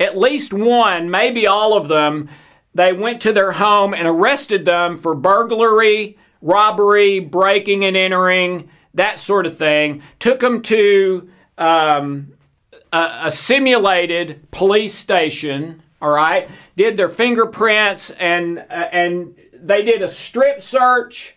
[0.00, 2.28] at least one, maybe all of them,
[2.76, 9.18] they went to their home and arrested them for burglary, robbery, breaking and entering, that
[9.18, 10.02] sort of thing.
[10.18, 12.34] Took them to um,
[12.92, 20.02] a, a simulated police station, all right, did their fingerprints and, uh, and they did
[20.02, 21.36] a strip search.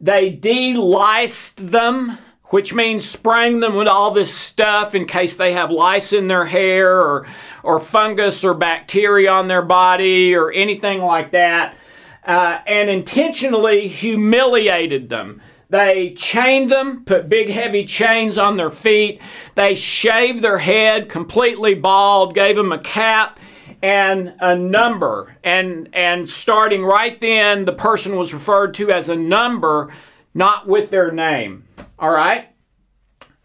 [0.00, 2.18] They deliced them,
[2.54, 6.44] which means spraying them with all this stuff in case they have lice in their
[6.44, 7.26] hair or,
[7.64, 11.76] or fungus or bacteria on their body or anything like that,
[12.24, 15.42] uh, and intentionally humiliated them.
[15.68, 19.20] They chained them, put big heavy chains on their feet.
[19.56, 23.40] They shaved their head completely bald, gave them a cap
[23.82, 25.34] and a number.
[25.42, 29.92] And, and starting right then, the person was referred to as a number,
[30.34, 31.64] not with their name.
[31.98, 32.48] All right?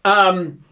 [0.04, 0.64] Um,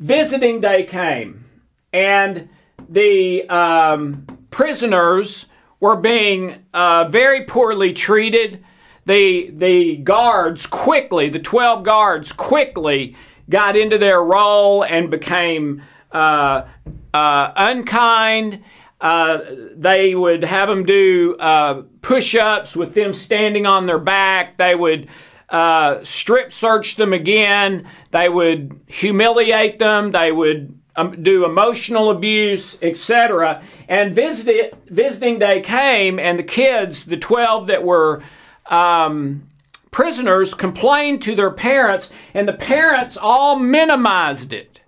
[0.00, 1.44] visiting day came,
[1.92, 2.48] and
[2.88, 5.46] the um, prisoners
[5.80, 8.64] were being uh, very poorly treated
[9.08, 13.16] the, the guards quickly, the 12 guards quickly
[13.48, 16.66] got into their role and became uh,
[17.14, 18.62] uh, unkind.
[19.00, 19.38] Uh,
[19.74, 24.58] they would have them do uh, push ups with them standing on their back.
[24.58, 25.08] They would
[25.48, 27.88] uh, strip search them again.
[28.10, 30.12] They would humiliate them.
[30.12, 33.62] They would um, do emotional abuse, etc.
[33.88, 38.22] And visit, visiting day came, and the kids, the 12 that were
[38.66, 39.48] um,
[39.90, 44.80] prisoners complained to their parents, and the parents all minimized it.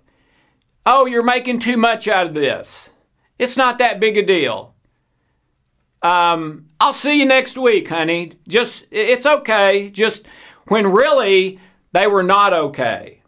[0.85, 2.91] Oh, you're making too much out of this.
[3.39, 4.75] It's not that big a deal.
[6.01, 8.33] Um, I'll see you next week, honey.
[8.47, 9.89] Just, it's okay.
[9.89, 10.25] Just
[10.67, 11.59] when really
[11.91, 13.21] they were not okay.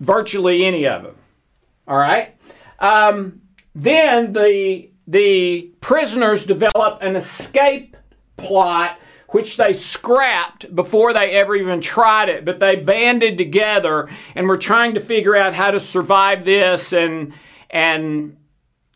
[0.00, 1.16] Virtually any of them.
[1.86, 2.34] All right.
[2.78, 3.40] Um,
[3.74, 7.96] then the the prisoners developed an escape
[8.36, 8.98] plot
[9.32, 14.58] which they scrapped before they ever even tried it, but they banded together and were
[14.58, 17.32] trying to figure out how to survive this and
[17.70, 18.36] and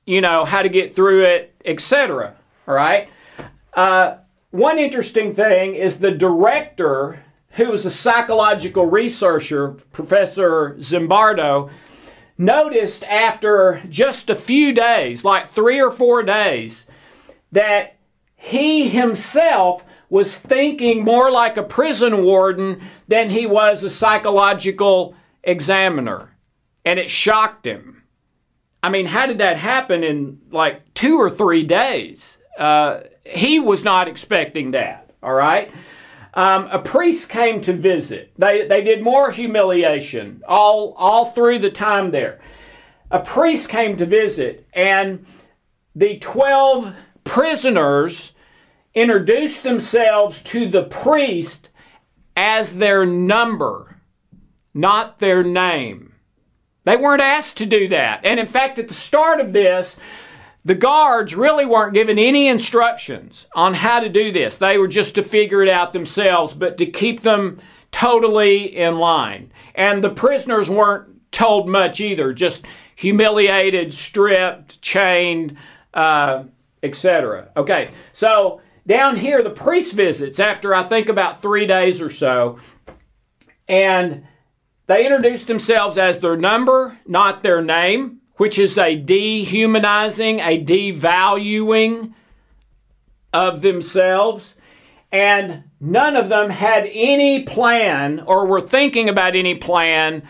[0.05, 2.36] you know how to get through it, etc.
[2.68, 3.09] All right.
[3.72, 4.16] Uh,
[4.51, 7.22] one interesting thing is the director,
[7.57, 11.70] who was a psychological researcher, Professor Zimbardo,
[12.38, 16.84] noticed after just a few days, like three or four days,
[17.52, 17.96] that
[18.34, 26.36] he himself was thinking more like a prison warden than he was a psychological examiner.
[26.84, 28.02] And it shocked him.
[28.82, 32.38] I mean, how did that happen in like two or three days?
[32.59, 35.72] Uh, he was not expecting that, all right?
[36.37, 38.30] Um, a priest came to visit.
[38.37, 42.41] They, they did more humiliation all, all through the time there.
[43.11, 45.24] A priest came to visit, and
[45.95, 48.32] the 12 prisoners
[48.95, 51.70] introduced themselves to the priest
[52.37, 53.97] as their number,
[54.74, 56.12] not their name.
[56.84, 58.20] They weren't asked to do that.
[58.24, 59.97] And in fact, at the start of this,
[60.66, 64.58] the guards really weren't given any instructions on how to do this.
[64.58, 67.60] They were just to figure it out themselves, but to keep them
[67.92, 69.52] totally in line.
[69.76, 72.64] And the prisoners weren't told much either, just
[72.96, 75.56] humiliated, stripped, chained,
[75.94, 76.42] uh,
[76.82, 77.48] etc.
[77.56, 82.58] Okay, so down here, the priest visits after I think about three days or so,
[83.68, 84.26] and
[84.88, 92.12] they introduce themselves as their number, not their name, which is a dehumanizing, a devaluing
[93.32, 94.55] of themselves.
[95.12, 100.22] And none of them had any plan or were thinking about any plan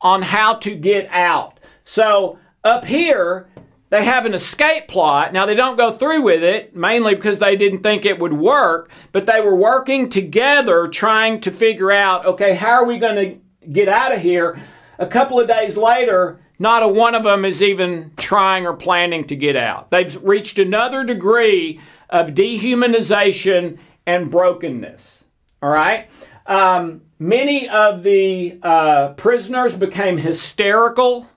[0.00, 1.58] on how to get out.
[1.84, 3.48] So up here,
[3.90, 5.32] they have an escape plot.
[5.32, 8.90] Now, they don't go through with it, mainly because they didn't think it would work,
[9.12, 13.68] but they were working together trying to figure out okay, how are we going to
[13.68, 14.60] get out of here?
[14.98, 19.26] A couple of days later, not a one of them is even trying or planning
[19.26, 19.90] to get out.
[19.90, 25.24] They've reached another degree of dehumanization and brokenness.
[25.62, 26.08] All right?
[26.46, 31.28] Um, many of the uh, prisoners became hysterical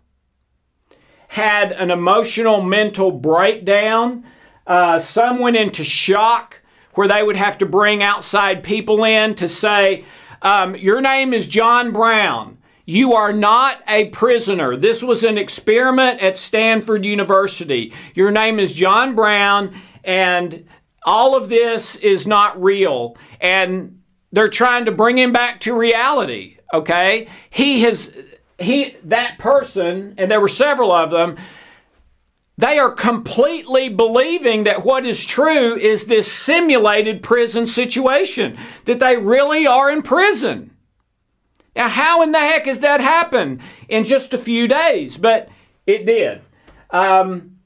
[1.27, 4.23] had an emotional mental breakdown.
[4.65, 6.61] Uh, some went into shock
[6.93, 10.05] where they would have to bring outside people in to say,
[10.41, 12.56] um, Your name is John Brown.
[12.89, 14.77] You are not a prisoner.
[14.77, 17.93] This was an experiment at Stanford University.
[18.15, 19.75] Your name is John Brown,
[20.05, 20.65] and
[21.03, 23.17] all of this is not real.
[23.41, 26.59] And they're trying to bring him back to reality.
[26.73, 27.27] Okay?
[27.49, 28.09] He has
[28.57, 31.35] he that person, and there were several of them,
[32.57, 39.17] they are completely believing that what is true is this simulated prison situation, that they
[39.17, 40.71] really are in prison.
[41.77, 45.15] Now, how in the heck has that happened in just a few days?
[45.15, 45.47] But
[45.85, 46.41] it did.
[46.89, 47.57] Um,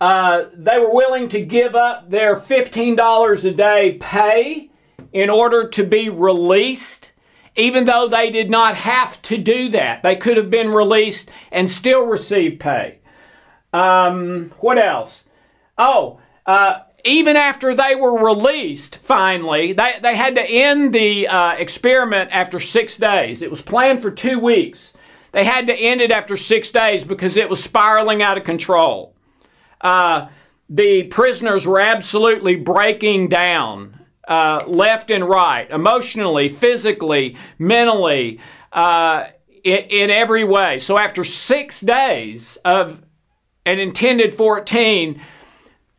[0.00, 4.70] uh, they were willing to give up their $15 a day pay
[5.12, 7.10] in order to be released
[7.56, 10.02] even though they did not have to do that.
[10.02, 12.98] They could have been released and still receive pay.
[13.72, 15.24] Um, what else?
[15.78, 21.52] Oh, uh, even after they were released, finally, they, they had to end the uh,
[21.52, 23.42] experiment after six days.
[23.42, 24.92] It was planned for two weeks.
[25.32, 29.14] They had to end it after six days because it was spiraling out of control.
[29.80, 30.28] Uh,
[30.68, 38.40] the prisoners were absolutely breaking down uh, left and right, emotionally, physically, mentally,
[38.72, 39.26] uh,
[39.62, 40.78] in, in every way.
[40.78, 43.02] So after six days of
[43.64, 45.20] an intended 14,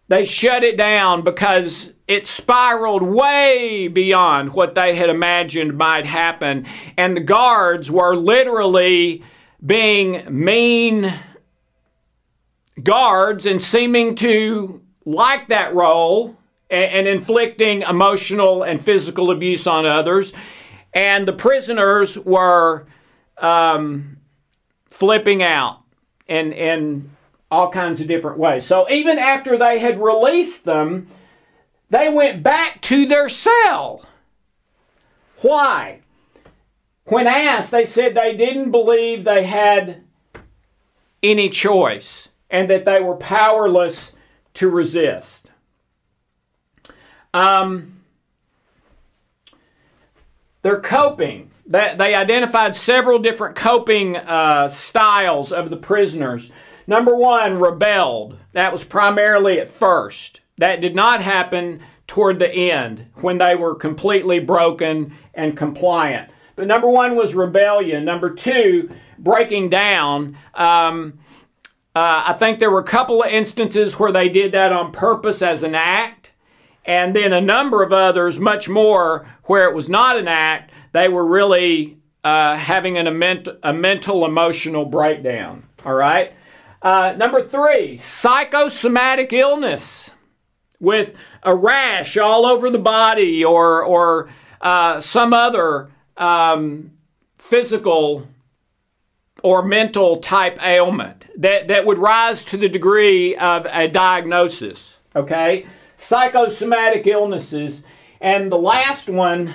[0.08, 6.66] they shut it down because it spiraled way beyond what they had imagined might happen.
[6.96, 9.24] And the guards were literally
[9.66, 11.14] being mean
[12.82, 16.38] guards and seeming to like that role
[16.70, 20.32] and, and inflicting emotional and physical abuse on others.
[20.94, 22.88] And the prisoners were
[23.38, 24.18] um,
[24.90, 25.82] flipping out
[26.30, 27.17] and, in
[27.50, 28.66] all kinds of different ways.
[28.66, 31.08] So even after they had released them,
[31.90, 34.06] they went back to their cell.
[35.42, 36.02] Why?
[37.06, 40.04] When asked, they said they didn't believe they had
[41.24, 44.12] any choice and that they were powerless
[44.56, 45.48] to resist.
[47.34, 48.02] Um,
[50.62, 51.52] they're coping.
[51.66, 56.52] They identified several different coping uh, styles of the prisoners.
[56.88, 58.38] Number one, rebelled.
[58.54, 60.40] That was primarily at first.
[60.58, 66.32] That did not happen toward the end when they were completely broken and compliant.
[66.56, 68.06] But number one was rebellion.
[68.06, 70.38] Number two, breaking down.
[70.56, 71.20] Um,
[71.94, 75.42] uh, I think there were a couple of instances where they did that on purpose
[75.42, 76.32] as an act,
[76.86, 80.72] and then a number of others, much more, where it was not an act.
[80.94, 85.64] They were really uh, having an, a, ment- a mental, emotional breakdown.
[85.86, 86.34] All right.
[86.82, 90.12] Uh, number three, psychosomatic illness
[90.80, 94.30] with a rash all over the body or, or
[94.62, 96.92] uh, some other um,
[97.38, 98.28] physical
[99.44, 104.96] or mental type ailment that, that would rise to the degree of a diagnosis.
[105.16, 105.66] Okay?
[105.98, 107.84] Psychosomatic illnesses.
[108.22, 109.54] And the last one,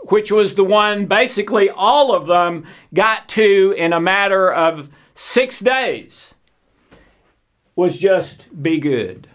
[0.00, 5.60] which was the one basically all of them got to in a matter of six
[5.60, 6.34] days,
[7.78, 9.28] was just be good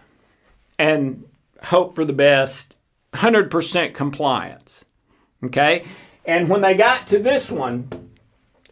[0.77, 1.23] and
[1.63, 2.75] hope for the best,
[3.13, 4.83] 100% compliance.
[5.45, 5.85] Okay?
[6.25, 7.87] And when they got to this one,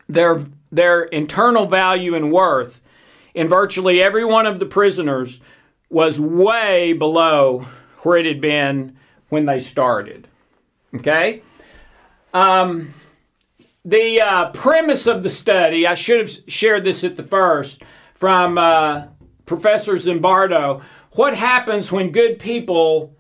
[0.10, 2.82] their their internal value and worth
[3.34, 5.40] in virtually every one of the prisoners
[5.90, 7.66] was way below
[8.00, 8.98] where it had been
[9.30, 10.28] when they started.
[10.96, 11.44] Okay?
[12.34, 12.94] Um,
[13.86, 18.58] the uh, premise of the study, I should have shared this at the first from
[18.58, 19.04] uh,
[19.52, 20.82] Professor Zimbardo.
[21.12, 23.18] What happens when good people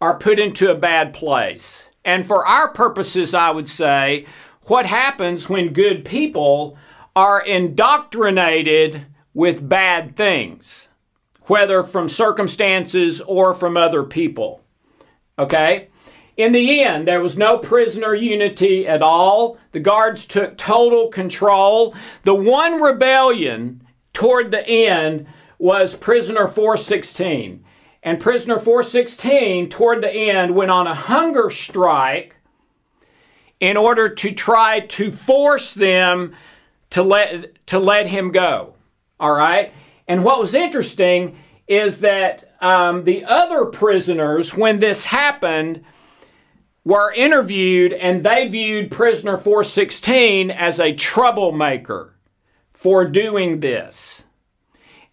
[0.00, 1.88] are put into a bad place?
[2.04, 4.24] And for our purposes, I would say,
[4.66, 6.78] what happens when good people
[7.16, 10.86] are indoctrinated with bad things,
[11.48, 14.62] whether from circumstances or from other people.
[15.36, 15.88] Okay?
[16.36, 19.58] In the end, there was no prisoner unity at all.
[19.72, 21.96] The guards took total control.
[22.22, 25.26] The one rebellion toward the end
[25.64, 27.64] was prisoner 416.
[28.02, 32.36] And prisoner 416, toward the end, went on a hunger strike
[33.60, 36.34] in order to try to force them
[36.90, 38.74] to let to let him go.
[39.18, 39.72] All right.
[40.06, 45.82] And what was interesting is that um, the other prisoners, when this happened,
[46.84, 52.14] were interviewed and they viewed prisoner 416 as a troublemaker
[52.74, 54.23] for doing this.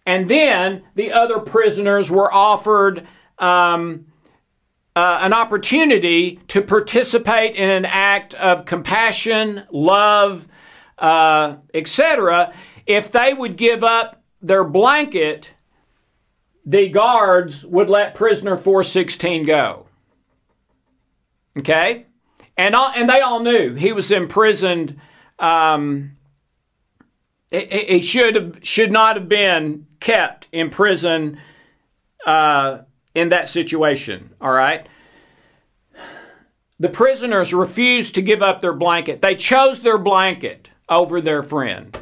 [0.04, 3.06] And then the other prisoners were offered
[3.38, 4.06] um,
[4.96, 10.48] uh, an opportunity to participate in an act of compassion, love,
[10.98, 12.52] uh, etc.,
[12.86, 15.52] if they would give up their blanket,
[16.66, 19.86] the guards would let prisoner 416 go.
[21.58, 22.06] Okay?
[22.56, 25.00] And, all, and they all knew he was imprisoned.
[25.38, 26.16] Um,
[27.52, 31.38] he should have, should not have been kept in prison
[32.26, 32.78] uh,
[33.14, 34.34] in that situation.
[34.40, 34.86] All right.
[36.80, 39.22] The prisoners refused to give up their blanket.
[39.22, 41.96] They chose their blanket over their friend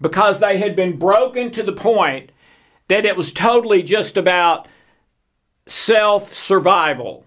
[0.00, 2.30] because they had been broken to the point
[2.88, 4.66] that it was totally just about
[5.66, 7.24] self survival.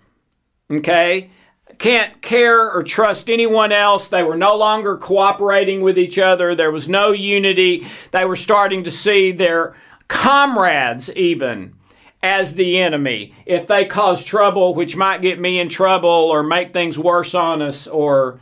[0.69, 1.29] Okay?
[1.77, 4.07] Can't care or trust anyone else.
[4.07, 6.55] They were no longer cooperating with each other.
[6.55, 7.87] There was no unity.
[8.11, 9.75] They were starting to see their
[10.07, 11.75] comrades, even
[12.23, 13.35] as the enemy.
[13.45, 17.61] If they cause trouble, which might get me in trouble or make things worse on
[17.61, 18.39] us or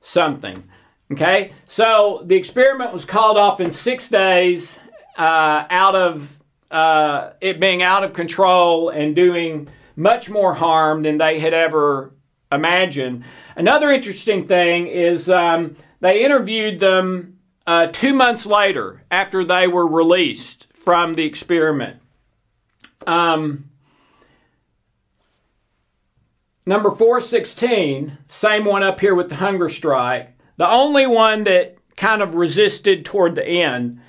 [0.00, 0.64] something.
[1.12, 4.78] Okay, so the experiment was called off in six days
[5.16, 6.38] uh, out of
[6.70, 12.12] uh, it being out of control and doing much more harm than they had ever
[12.52, 13.24] imagined.
[13.56, 19.86] Another interesting thing is um, they interviewed them uh, two months later after they were
[19.86, 22.00] released from the experiment.
[23.06, 23.70] Um,
[26.66, 30.36] number 416, same one up here with the hunger strike.
[30.56, 34.00] The only one that kind of resisted toward the end.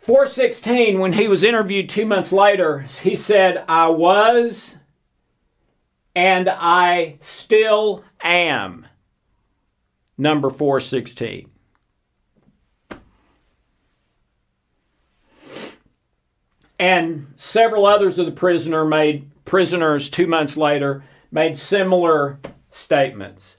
[0.00, 4.74] 416, when he was interviewed two months later, he said, I was
[6.14, 8.86] and I still am.
[10.18, 11.48] Number 416.
[16.78, 22.40] And several others of the prisoner made prisoners two months later made similar
[22.70, 23.56] statements.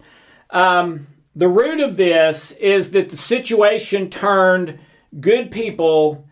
[0.50, 4.80] Um, the root of this is that the situation turned
[5.20, 6.28] good people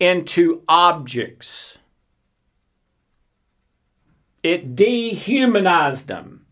[0.00, 1.78] into objects.
[4.44, 6.44] It dehumanized them.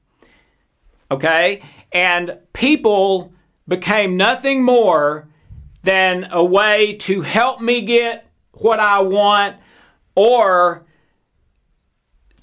[1.11, 1.63] Okay?
[1.93, 3.35] And people
[3.69, 5.29] became nothing more
[5.83, 9.57] than a way to help me get what I want
[10.15, 10.87] or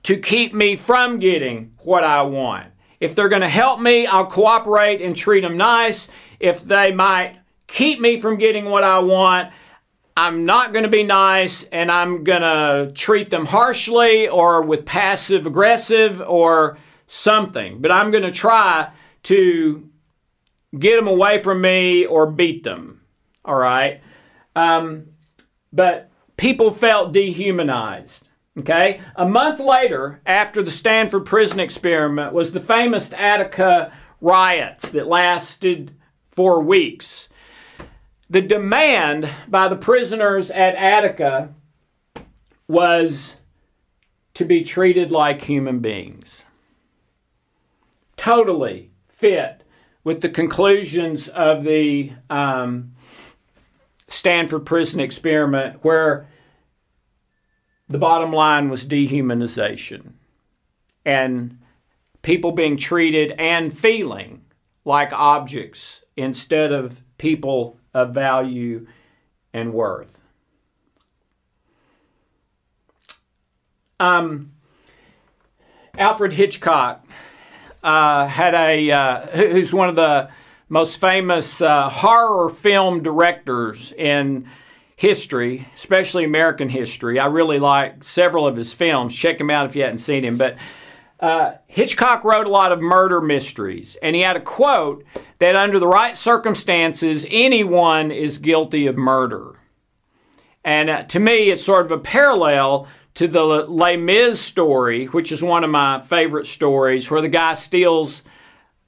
[0.04, 2.68] to keep me from getting what I want.
[3.00, 6.10] If they're going to help me, I'll cooperate and treat them nice.
[6.40, 7.38] If they might
[7.68, 9.52] keep me from getting what I want,
[10.18, 14.86] I'm not going to be nice and I'm going to treat them harshly or with
[14.86, 17.82] passive aggressive or something.
[17.82, 18.92] But I'm going to try
[19.24, 19.90] to
[20.78, 23.02] get them away from me or beat them.
[23.46, 24.02] All right.
[24.56, 25.06] Um,
[25.72, 28.28] but people felt dehumanized.
[28.58, 29.02] Okay?
[29.16, 35.96] A month later, after the Stanford prison experiment, was the famous Attica riots that lasted
[36.32, 37.29] for weeks.
[38.30, 41.54] The demand by the prisoners at Attica
[42.68, 43.34] was
[44.36, 46.46] to be treated like human beings.
[48.18, 49.64] Totally fit
[50.04, 52.94] with the conclusions of the um,
[54.08, 56.28] Stanford prison experiment, where
[57.88, 60.14] the bottom line was dehumanization
[61.04, 61.58] and
[62.22, 64.46] people being treated and feeling
[64.86, 68.88] like objects instead of people of value
[69.54, 70.18] and worth.
[74.00, 74.52] Um,
[75.98, 77.06] Alfred Hitchcock
[77.84, 80.30] uh, had a uh, who's one of the
[80.70, 84.48] most famous uh, horror film directors in
[84.96, 87.20] history, especially American history.
[87.20, 89.16] I really like several of his films.
[89.16, 90.38] Check him out if you hadn't seen him.
[90.38, 90.58] But
[91.20, 95.04] uh, Hitchcock wrote a lot of murder mysteries, and he had a quote
[95.40, 99.60] that under the right circumstances, anyone is guilty of murder.
[100.64, 105.32] And uh, to me, it's sort of a parallel to the Les Mis story, which
[105.32, 108.22] is one of my favorite stories, where the guy steals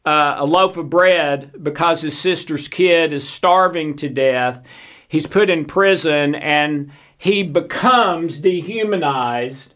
[0.05, 4.63] uh, a loaf of bread because his sister's kid is starving to death
[5.11, 9.73] he's put in prison and he becomes dehumanized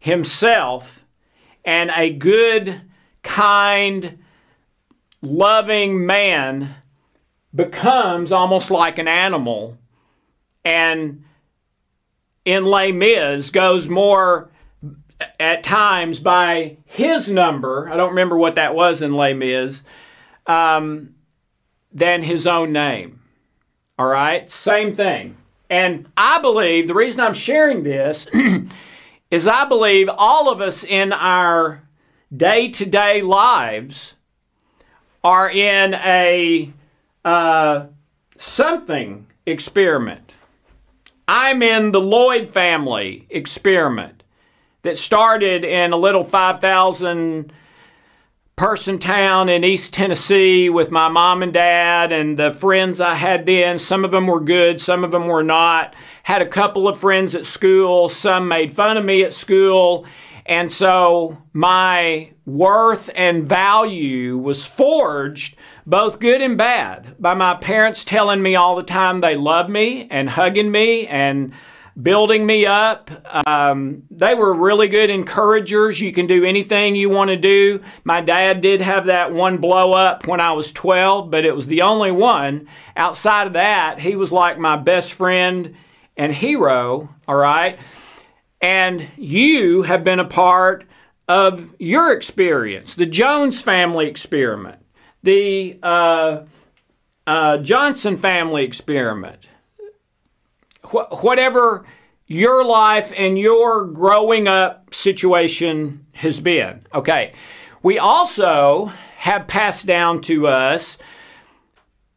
[0.00, 1.04] himself
[1.64, 2.82] and a good,
[3.22, 4.18] kind,
[5.24, 6.74] loving man
[7.54, 9.78] becomes almost like an animal
[10.64, 11.24] and
[12.44, 14.50] in Les Mis goes more
[15.38, 17.88] at times by his number.
[17.88, 19.82] I don't remember what that was in Les Mis,
[20.46, 21.14] um,
[21.92, 23.20] than his own name.
[23.98, 25.36] All right, same thing.
[25.70, 28.26] And I believe the reason I'm sharing this
[29.30, 31.88] is I believe all of us in our
[32.36, 34.13] day to day lives
[35.24, 36.70] are in a
[37.24, 37.86] uh,
[38.38, 40.32] something experiment.
[41.26, 44.22] I'm in the Lloyd family experiment
[44.82, 47.50] that started in a little 5,000
[48.56, 53.46] person town in East Tennessee with my mom and dad and the friends I had
[53.46, 53.78] then.
[53.78, 55.94] Some of them were good, some of them were not.
[56.22, 60.06] Had a couple of friends at school, some made fun of me at school.
[60.46, 68.04] And so my worth and value was forged, both good and bad, by my parents
[68.04, 71.52] telling me all the time they love me and hugging me and
[72.00, 73.10] building me up.
[73.46, 76.00] Um, they were really good encouragers.
[76.00, 77.80] You can do anything you want to do.
[78.02, 81.66] My dad did have that one blow up when I was 12, but it was
[81.66, 82.68] the only one.
[82.96, 85.74] Outside of that, he was like my best friend
[86.16, 87.78] and hero, all right?
[88.64, 90.86] And you have been a part
[91.28, 94.78] of your experience, the Jones family experiment,
[95.22, 96.44] the uh,
[97.26, 99.46] uh, Johnson family experiment
[100.82, 101.84] wh- whatever
[102.26, 106.86] your life and your growing up situation has been.
[106.94, 107.34] Okay.
[107.82, 108.86] We also
[109.16, 110.96] have passed down to us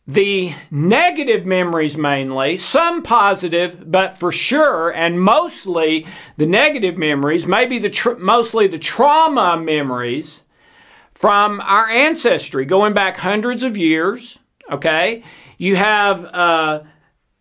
[0.07, 7.77] the negative memories mainly, some positive, but for sure, and mostly the negative memories, maybe
[7.77, 10.43] the tr- mostly the trauma memories
[11.13, 14.39] from our ancestry going back hundreds of years.
[14.71, 15.23] Okay,
[15.57, 16.83] you have uh,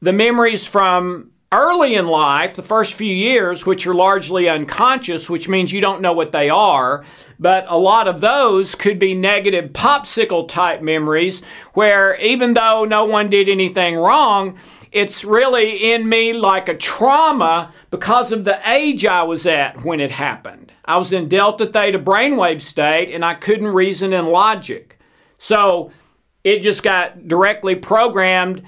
[0.01, 5.49] the memories from early in life, the first few years, which are largely unconscious, which
[5.49, 7.05] means you don't know what they are,
[7.39, 11.43] but a lot of those could be negative popsicle type memories
[11.75, 14.59] where even though no one did anything wrong,
[14.91, 20.01] it's really in me like a trauma because of the age I was at when
[20.01, 20.73] it happened.
[20.85, 24.99] I was in delta theta brainwave state and I couldn't reason in logic.
[25.39, 25.91] So
[26.45, 28.63] it just got directly programmed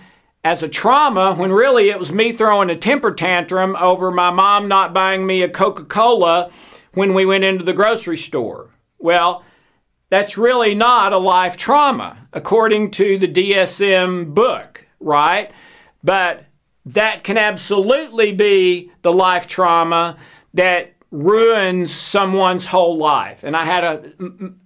[0.49, 4.67] as a trauma when really it was me throwing a temper tantrum over my mom
[4.67, 6.51] not buying me a Coca Cola
[6.95, 8.71] when we went into the grocery store.
[8.99, 9.45] Well,
[10.09, 15.53] that's really not a life trauma, according to the DSM book, right?
[16.03, 16.47] But
[16.87, 20.17] that can absolutely be the life trauma
[20.55, 23.45] that ruins someone's whole life.
[23.45, 24.13] And I had a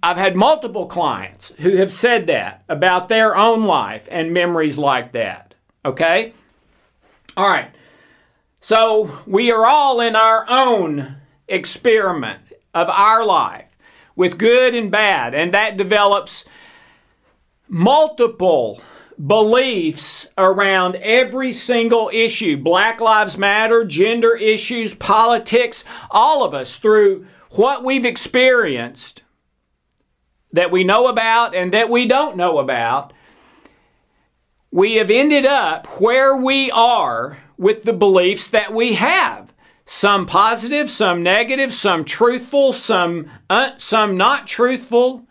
[0.01, 5.11] I've had multiple clients who have said that about their own life and memories like
[5.11, 5.52] that.
[5.85, 6.33] Okay?
[7.35, 7.71] All right.
[8.61, 11.17] So we are all in our own
[11.47, 12.39] experiment
[12.73, 13.65] of our life
[14.15, 16.45] with good and bad, and that develops
[17.67, 18.81] multiple
[19.25, 27.25] beliefs around every single issue Black Lives Matter, gender issues, politics, all of us through
[27.51, 29.23] what we've experienced
[30.51, 33.13] that we know about and that we don't know about.
[34.73, 39.53] We have ended up where we are with the beliefs that we have.
[39.85, 45.27] Some positive, some negative, some truthful, some uh, some not truthful,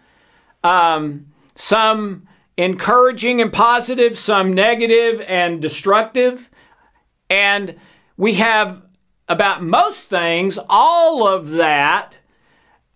[0.62, 1.26] um,
[1.57, 6.49] some encouraging and positive, some negative and destructive.
[7.28, 7.74] And
[8.16, 8.82] we have
[9.28, 12.14] about most things all of that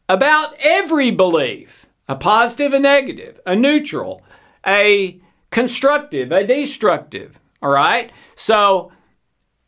[0.08, 4.22] about every belief a positive, a negative, a neutral,
[4.64, 5.20] a
[5.56, 7.40] constructive, a destructive.
[7.62, 8.10] All right?
[8.34, 8.92] So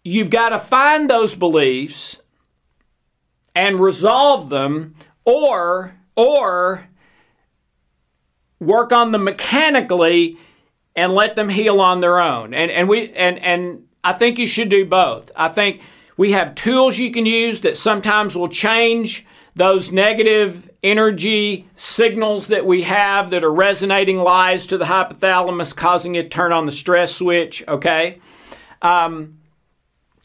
[0.04, 2.18] you've got to find those beliefs
[3.54, 6.86] and resolve them or or
[8.60, 10.36] work on them mechanically
[10.94, 12.52] and let them heal on their own.
[12.52, 15.30] And and we and and I think you should do both.
[15.34, 15.80] I think
[16.18, 19.24] we have tools you can use that sometimes will change
[19.56, 26.14] those negative energy signals that we have that are resonating lies to the hypothalamus, causing
[26.14, 27.64] it to turn on the stress switch.
[27.66, 28.20] Okay.
[28.82, 29.38] Um,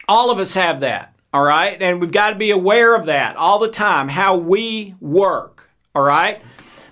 [0.08, 1.16] all of us have that.
[1.34, 1.82] All right.
[1.82, 5.70] And we've got to be aware of that all the time, how we work.
[5.96, 6.42] All right.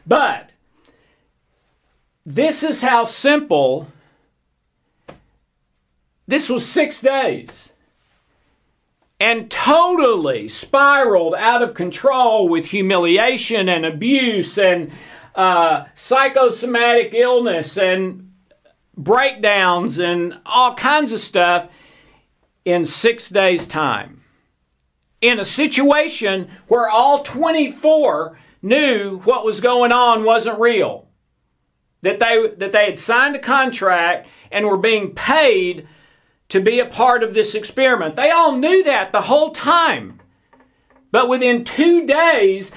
[0.07, 0.49] But
[2.25, 3.87] this is how simple.
[6.27, 7.69] This was six days.
[9.21, 14.91] And totally spiraled out of control with humiliation and abuse and
[15.35, 18.31] uh, psychosomatic illness and
[18.97, 21.69] breakdowns and all kinds of stuff
[22.65, 24.23] in six days' time.
[25.21, 31.07] In a situation where all 24 knew what was going on wasn't real
[32.01, 35.87] that they that they had signed a contract and were being paid
[36.51, 38.15] to be a part of this experiment.
[38.15, 40.19] They all knew that the whole time.
[41.11, 42.71] But within 2 days,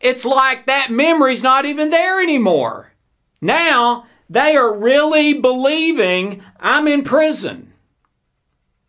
[0.00, 2.92] it's like that memory's not even there anymore.
[3.40, 7.72] Now, they are really believing I'm in prison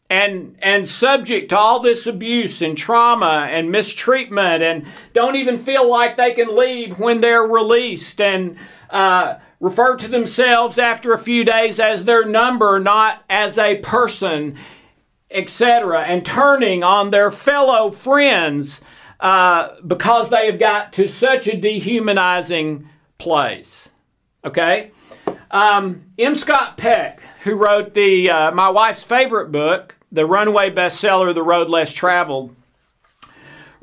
[0.09, 5.89] and and subject to all this abuse and trauma and mistreatment and don't even feel
[5.89, 8.57] like they can leave when they're released and
[8.89, 14.57] uh, refer to themselves after a few days as their number, not as a person,
[15.31, 18.81] etc., and turning on their fellow friends
[19.21, 23.89] uh, because they have got to such a dehumanizing place.
[24.43, 24.91] Okay?
[25.49, 26.35] Um, M.
[26.35, 31.69] Scott Peck, who wrote the uh, my wife's favorite book, the runaway bestseller, The Road
[31.69, 32.53] Less Traveled,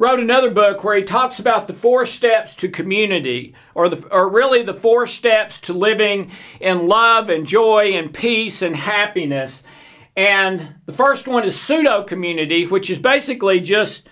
[0.00, 4.30] wrote another book where he talks about the four steps to community, or, the, or
[4.30, 9.62] really the four steps to living in love and joy and peace and happiness.
[10.16, 14.08] And the first one is pseudo community, which is basically just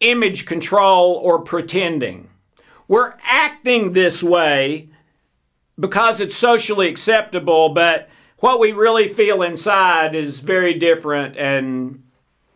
[0.00, 2.28] image control or pretending.
[2.88, 4.88] We're acting this way
[5.78, 12.02] because it's socially acceptable, but what we really feel inside is very different and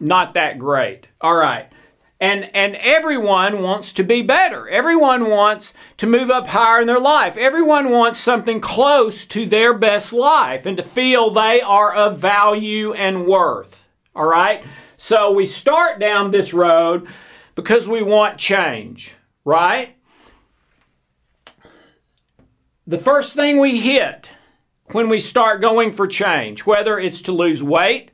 [0.01, 1.07] not that great.
[1.21, 1.71] All right.
[2.21, 4.69] And, and everyone wants to be better.
[4.69, 7.37] Everyone wants to move up higher in their life.
[7.37, 12.93] Everyone wants something close to their best life and to feel they are of value
[12.93, 13.89] and worth.
[14.15, 14.65] All right?
[14.97, 17.09] So we start down this road
[17.55, 19.97] because we want change, right?
[22.87, 24.31] The first thing we hit
[24.93, 28.11] when we start going for change, whether it's to lose weight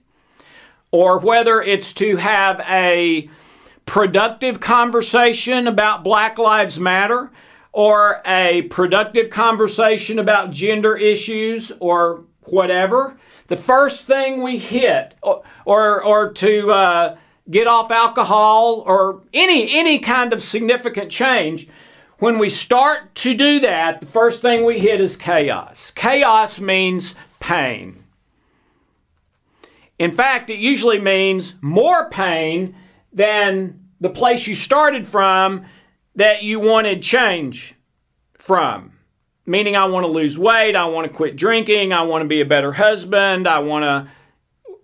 [0.90, 3.28] or whether it's to have a
[3.90, 7.28] productive conversation about Black Lives Matter
[7.72, 13.18] or a productive conversation about gender issues or whatever,
[13.48, 17.16] the first thing we hit, or, or, or to uh,
[17.50, 21.66] get off alcohol, or any, any kind of significant change,
[22.20, 25.90] when we start to do that, the first thing we hit is chaos.
[25.96, 28.04] Chaos means pain.
[29.98, 32.76] In fact, it usually means more pain
[33.12, 35.66] than the place you started from
[36.16, 37.74] that you wanted change
[38.38, 38.92] from
[39.50, 42.40] meaning I want to lose weight, I want to quit drinking, I want to be
[42.40, 44.08] a better husband, I want to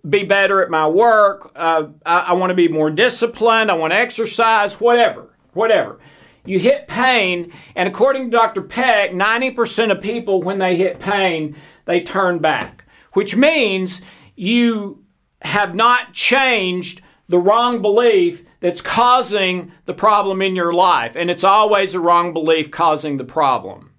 [0.07, 3.93] be better at my work, uh, I, I want to be more disciplined, I want
[3.93, 5.99] to exercise, whatever, whatever.
[6.45, 8.61] You hit pain, and according to Dr.
[8.61, 11.55] Peck, 90% of people, when they hit pain,
[11.85, 14.01] they turn back, which means
[14.35, 15.03] you
[15.41, 21.15] have not changed the wrong belief that's causing the problem in your life.
[21.15, 23.91] And it's always a wrong belief causing the problem.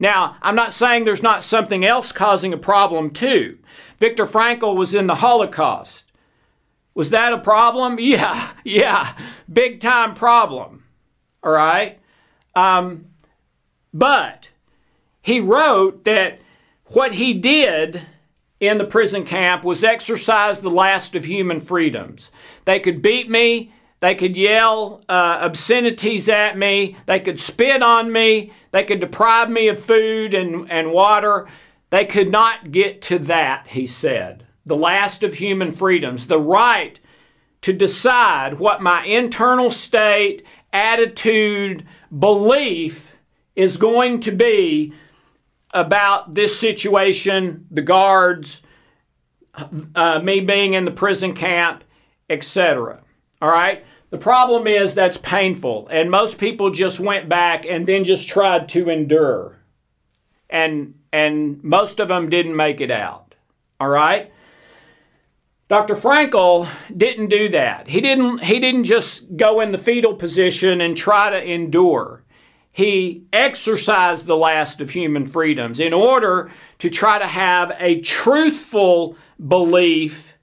[0.00, 3.58] Now, I'm not saying there's not something else causing a problem too.
[3.98, 6.10] Viktor Frankl was in the Holocaust.
[6.94, 7.98] Was that a problem?
[8.00, 9.16] Yeah, yeah,
[9.52, 10.84] big time problem.
[11.42, 12.00] All right?
[12.54, 13.06] Um,
[13.92, 14.50] but
[15.22, 16.40] he wrote that
[16.86, 18.02] what he did
[18.60, 22.30] in the prison camp was exercise the last of human freedoms.
[22.64, 23.72] They could beat me,
[24.04, 26.94] they could yell uh, obscenities at me.
[27.06, 28.52] They could spit on me.
[28.70, 31.48] They could deprive me of food and, and water.
[31.88, 34.46] They could not get to that, he said.
[34.66, 37.00] The last of human freedoms, the right
[37.62, 41.86] to decide what my internal state, attitude,
[42.18, 43.10] belief
[43.56, 44.92] is going to be
[45.72, 48.60] about this situation, the guards,
[49.94, 51.84] uh, me being in the prison camp,
[52.28, 53.00] etc.
[53.40, 53.82] All right?
[54.14, 58.68] The problem is that's painful, and most people just went back and then just tried
[58.68, 59.58] to endure.
[60.48, 63.34] And and most of them didn't make it out.
[63.80, 64.30] All right?
[65.66, 65.96] Dr.
[65.96, 67.88] Frankl didn't do that.
[67.88, 72.22] He didn't he didn't just go in the fetal position and try to endure.
[72.70, 79.16] He exercised the last of human freedoms in order to try to have a truthful
[79.44, 80.33] belief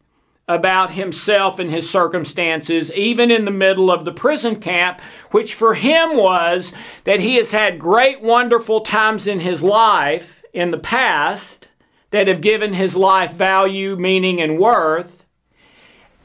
[0.53, 5.73] about himself and his circumstances, even in the middle of the prison camp, which for
[5.73, 6.73] him was
[7.03, 11.67] that he has had great, wonderful times in his life in the past
[12.11, 15.25] that have given his life value, meaning, and worth.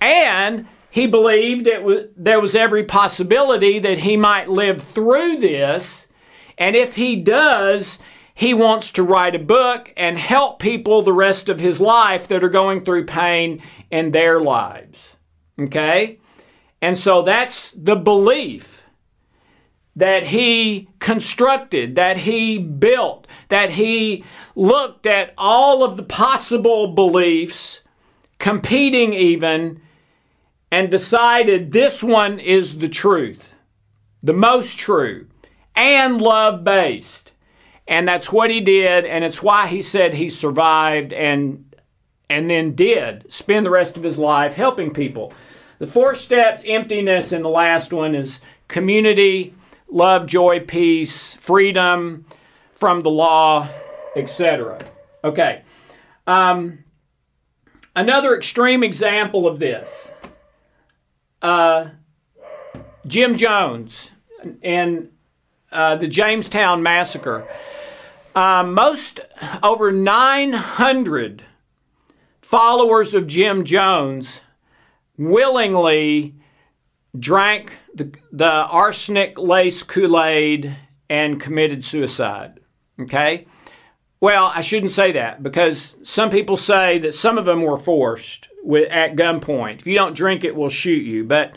[0.01, 6.07] And he believed it was, there was every possibility that he might live through this.
[6.59, 7.99] And if he does,
[8.37, 12.45] he wants to write a book and help people the rest of his life that
[12.45, 15.17] are going through pain in their lives.
[15.59, 16.19] Okay?
[16.83, 18.83] And so that's the belief
[19.97, 24.23] that he constructed, that he built, that he
[24.55, 27.81] looked at all of the possible beliefs,
[28.39, 29.81] competing even,
[30.71, 33.55] and decided this one is the truth,
[34.23, 35.27] the most true,
[35.75, 37.26] and love based.
[37.89, 41.63] And that's what he did, and it's why he said he survived and
[42.29, 45.33] and then did spend the rest of his life helping people.
[45.79, 49.55] The four steps, emptiness, and the last one is community,
[49.89, 52.27] love, joy, peace, freedom
[52.75, 53.69] from the law,
[54.17, 54.85] etc.
[55.23, 55.63] Okay.
[56.27, 56.85] Um,
[57.95, 60.09] another extreme example of this
[61.43, 61.91] uh,
[63.07, 64.11] Jim Jones
[64.63, 65.11] and
[65.71, 67.47] uh, the Jamestown Massacre.
[68.37, 69.19] Uh, most,
[69.63, 71.43] over 900
[72.43, 74.43] followers of Jim Jones
[75.17, 76.35] willingly
[77.19, 80.77] drank the, the arsenic laced Kool Aid
[81.09, 82.61] and committed suicide.
[83.01, 83.47] Okay?
[84.21, 88.51] Well, I shouldn't say that because some people say that some of them were forced
[88.63, 89.79] with, at gunpoint.
[89.79, 91.25] If you don't drink it, we'll shoot you.
[91.25, 91.57] But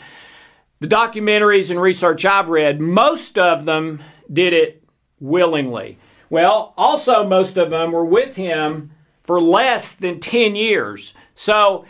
[0.80, 4.02] the documentaries and research I've read, most of them
[4.32, 4.82] did it
[5.20, 5.98] willingly.
[6.30, 8.92] Well, also, most of them were with him
[9.24, 11.14] for less than 10 years.
[11.36, 11.86] So,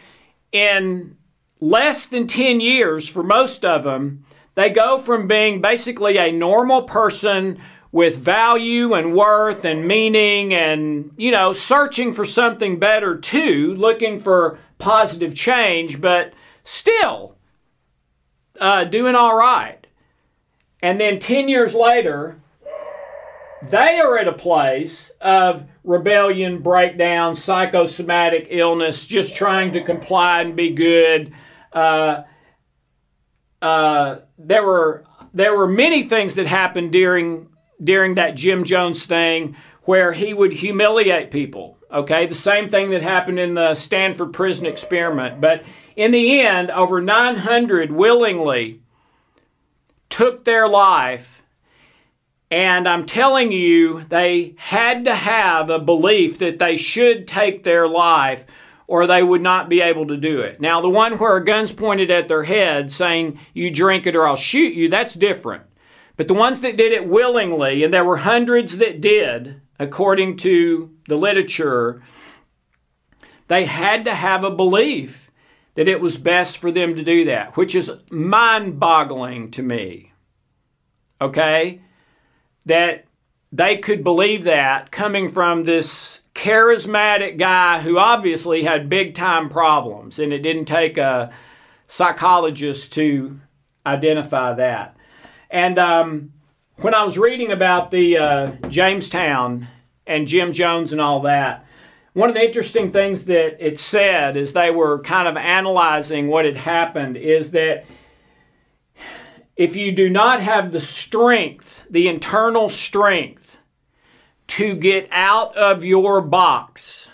[0.52, 1.18] in
[1.60, 4.26] less than 10 years, for most of them,
[4.56, 7.60] they go from being basically a normal person
[7.92, 14.20] with value and worth and meaning and, you know, searching for something better too, looking
[14.20, 16.34] for positive change, but
[16.64, 17.36] still
[18.60, 19.88] uh, doing all right.
[20.82, 22.40] And then 10 years later,
[23.64, 30.56] they are at a place of rebellion, breakdown, psychosomatic illness, just trying to comply and
[30.56, 31.34] be good.
[31.74, 32.24] Uh,
[33.62, 35.04] uh, there were
[35.34, 37.50] there were many things that happened during
[37.84, 43.02] during that Jim Jones thing where he would humiliate people Okay, the same thing that
[43.02, 45.42] happened in the Stanford prison experiment.
[45.42, 45.64] But
[45.96, 48.82] in the end, over 900 willingly
[50.10, 51.39] took their life.
[52.52, 57.88] And I'm telling you, they had to have a belief that they should take their
[57.88, 58.46] life
[58.88, 60.60] or they would not be able to do it.
[60.60, 64.28] Now, the one where a gun's pointed at their head saying, You drink it or
[64.28, 65.64] I'll shoot you, that's different.
[66.18, 70.90] But the ones that did it willingly, and there were hundreds that did, according to
[71.08, 72.02] the literature,
[73.48, 75.30] they had to have a belief
[75.76, 80.14] that it was best for them to do that, which is mind boggling to me.
[81.22, 81.82] Okay?
[82.66, 83.06] That
[83.52, 90.20] they could believe that coming from this charismatic guy who obviously had big time problems,
[90.20, 91.32] and it didn't take a
[91.88, 93.40] psychologist to
[93.86, 94.96] identify that.
[95.50, 96.34] And um,
[96.78, 99.68] when I was reading about the uh, Jonestown
[100.06, 101.66] and Jim Jones and all that,
[102.14, 106.46] one of the interesting things that it said as they were kind of analyzing what
[106.46, 107.86] had happened is that
[109.60, 113.58] if you do not have the strength, the internal strength,
[114.48, 117.10] to get out of your box,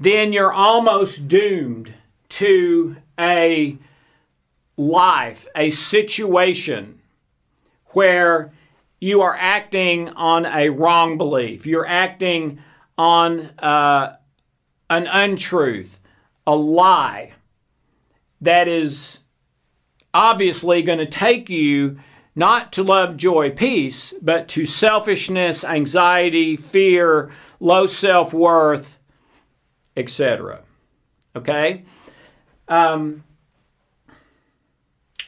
[0.00, 1.94] then you're almost doomed
[2.28, 3.78] to a
[4.76, 7.00] life, a situation
[7.90, 8.52] where
[9.00, 11.64] you are acting on a wrong belief.
[11.64, 12.58] You're acting
[12.98, 14.16] on uh,
[14.90, 16.00] an untruth,
[16.44, 17.34] a lie
[18.40, 19.18] that is
[20.14, 21.98] obviously going to take you
[22.34, 28.98] not to love, joy, peace, but to selfishness, anxiety, fear, low self worth,
[29.96, 30.62] etc.
[31.36, 31.84] Okay?
[32.68, 33.24] Um,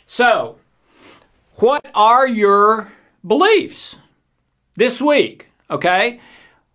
[0.07, 0.59] so,
[1.57, 2.93] what are your
[3.27, 3.97] beliefs
[4.77, 5.49] this week?
[5.71, 6.21] Okay?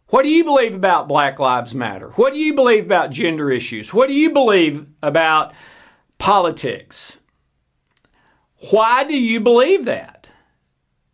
[0.09, 2.09] What do you believe about Black Lives Matter?
[2.09, 3.93] What do you believe about gender issues?
[3.93, 5.53] What do you believe about
[6.17, 7.18] politics?
[8.71, 10.27] Why do you believe that?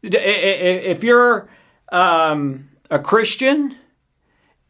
[0.01, 1.49] If you're
[1.91, 3.75] um, a Christian,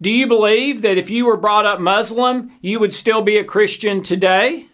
[0.02, 3.44] do you believe that if you were brought up Muslim, you would still be a
[3.44, 4.68] Christian today?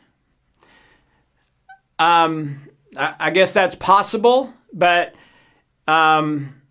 [2.00, 5.14] Um, I, guess that's possible, but
[5.88, 6.62] um,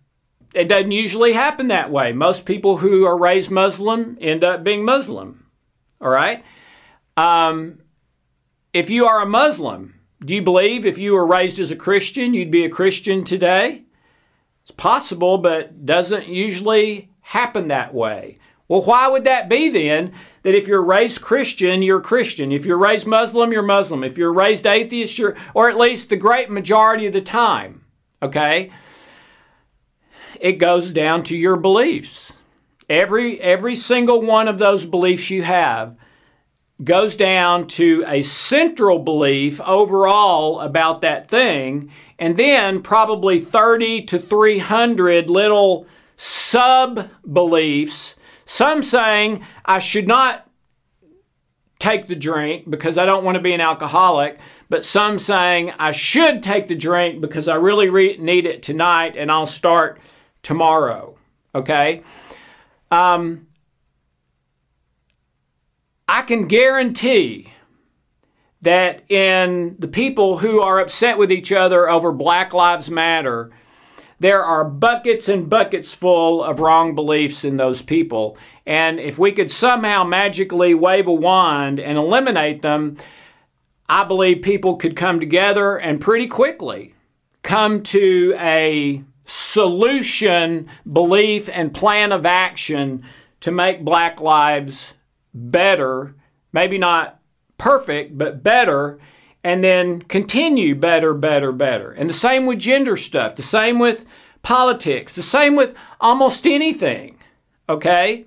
[0.53, 2.11] it doesn't usually happen that way.
[2.11, 5.45] Most people who are raised Muslim end up being Muslim.
[6.01, 6.43] All right?
[7.15, 7.79] Um,
[8.73, 12.33] if you are a Muslim, do you believe if you were raised as a Christian,
[12.33, 13.83] you'd be a Christian today?
[14.61, 18.37] It's possible, but doesn't usually happen that way.
[18.67, 20.13] Well, why would that be then?
[20.43, 22.51] That if you're raised Christian, you're Christian.
[22.51, 24.03] If you're raised Muslim, you're Muslim.
[24.03, 27.83] If you're raised atheist, you're, or at least the great majority of the time,
[28.21, 28.71] okay?
[30.39, 32.33] It goes down to your beliefs.
[32.89, 35.95] Every, every single one of those beliefs you have
[36.83, 44.19] goes down to a central belief overall about that thing, and then probably 30 to
[44.19, 45.85] 300 little
[46.17, 48.15] sub beliefs
[48.51, 50.45] some saying I should not
[51.79, 55.93] take the drink because I don't want to be an alcoholic, but some saying I
[55.93, 60.01] should take the drink because I really re- need it tonight and I'll start
[60.43, 61.17] tomorrow.
[61.55, 62.03] Okay?
[62.91, 63.47] Um,
[66.11, 67.53] I can guarantee
[68.61, 73.49] that in the people who are upset with each other over Black Lives Matter,
[74.19, 78.37] there are buckets and buckets full of wrong beliefs in those people.
[78.65, 82.97] And if we could somehow magically wave a wand and eliminate them,
[83.87, 86.93] I believe people could come together and pretty quickly
[87.41, 93.05] come to a solution, belief, and plan of action
[93.39, 94.91] to make black lives
[95.33, 96.15] better.
[96.53, 97.19] Maybe not
[97.57, 98.99] perfect, but better
[99.43, 101.91] and then continue better, better, better.
[101.91, 104.05] And the same with gender stuff, the same with
[104.43, 107.17] politics, the same with almost anything.
[107.67, 108.25] Okay?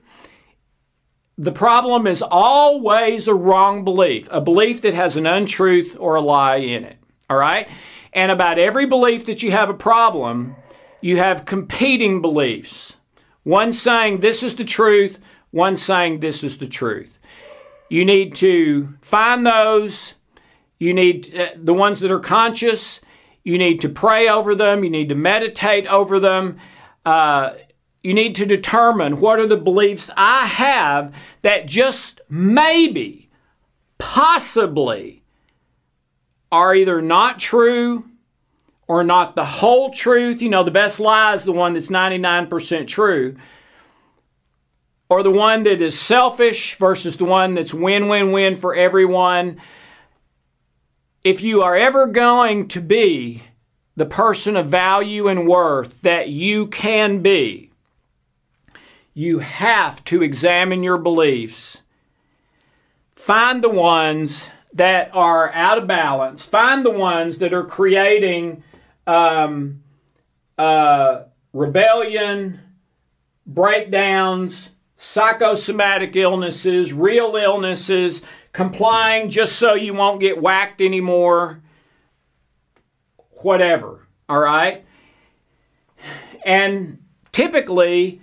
[1.37, 6.21] The problem is always a wrong belief, a belief that has an untruth or a
[6.21, 6.97] lie in it.
[7.29, 7.69] All right?
[8.13, 10.57] And about every belief that you have a problem,
[11.01, 12.97] you have competing beliefs.
[13.43, 15.19] One saying this is the truth,
[15.55, 17.19] one saying this is the truth.
[17.89, 20.15] You need to find those
[20.79, 23.01] you need uh, the ones that are conscious.
[23.43, 24.85] You need to pray over them.
[24.85, 26.59] You need to meditate over them.
[27.07, 27.55] Uh,
[28.03, 33.31] you need to determine what are the beliefs I have that just maybe,
[33.99, 35.23] possibly,
[36.53, 38.05] are either not true
[38.87, 40.43] or not the whole truth.
[40.43, 43.37] You know, the best lie is the one that's 99% true.
[45.15, 49.61] Or the one that is selfish versus the one that's win win win for everyone.
[51.23, 53.45] If you are ever going to be
[53.95, 57.71] the person of value and worth that you can be,
[59.15, 61.83] you have to examine your beliefs.
[63.15, 66.45] Find the ones that are out of balance.
[66.45, 68.65] Find the ones that are creating
[69.07, 69.85] um,
[70.59, 72.59] uh, rebellion,
[73.47, 78.23] breakdowns, psychosomatic illnesses, real illnesses,
[78.53, 81.63] complying just so you won't get whacked anymore,
[83.43, 84.07] whatever.
[84.29, 84.85] All right?
[86.45, 86.99] And
[87.33, 88.21] typically,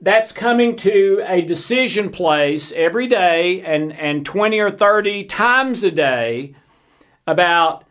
[0.00, 5.90] that's coming to a decision place every day and, and 20 or 30 times a
[5.90, 6.54] day
[7.26, 7.84] about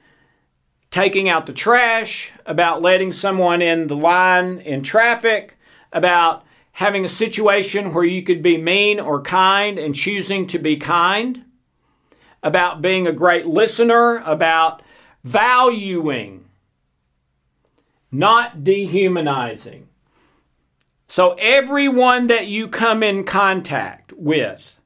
[0.91, 5.57] taking out the trash, about letting someone in the line in traffic,
[5.91, 6.44] about
[6.75, 11.41] having a situation where you could be mean or kind and choosing to be kind,
[12.43, 14.81] about being a great listener, about
[15.23, 16.43] valuing,
[18.11, 19.87] not dehumanizing.
[21.07, 24.77] So, everyone that you come in contact with,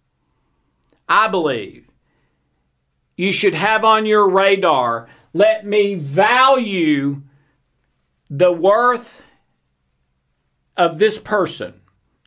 [1.07, 1.87] I believe,
[3.17, 7.23] you should have on your radar let me value
[8.29, 9.23] the worth
[10.77, 11.78] of this person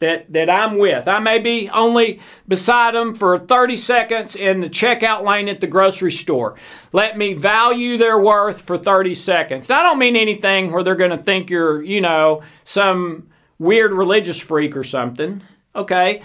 [0.02, 1.08] that, that I'm with.
[1.08, 5.66] I may be only beside them for 30 seconds in the checkout lane at the
[5.66, 6.56] grocery store.
[6.92, 9.68] Let me value their worth for 30 seconds.
[9.68, 13.28] Now, I don't mean anything where they're going to think you're, you know, some
[13.58, 15.42] weird religious freak or something.
[15.74, 16.22] Okay?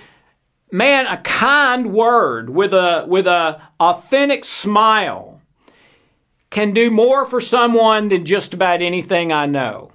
[0.71, 5.39] Man, a kind word with a with a authentic smile
[6.49, 9.91] can do more for someone than just about anything I know.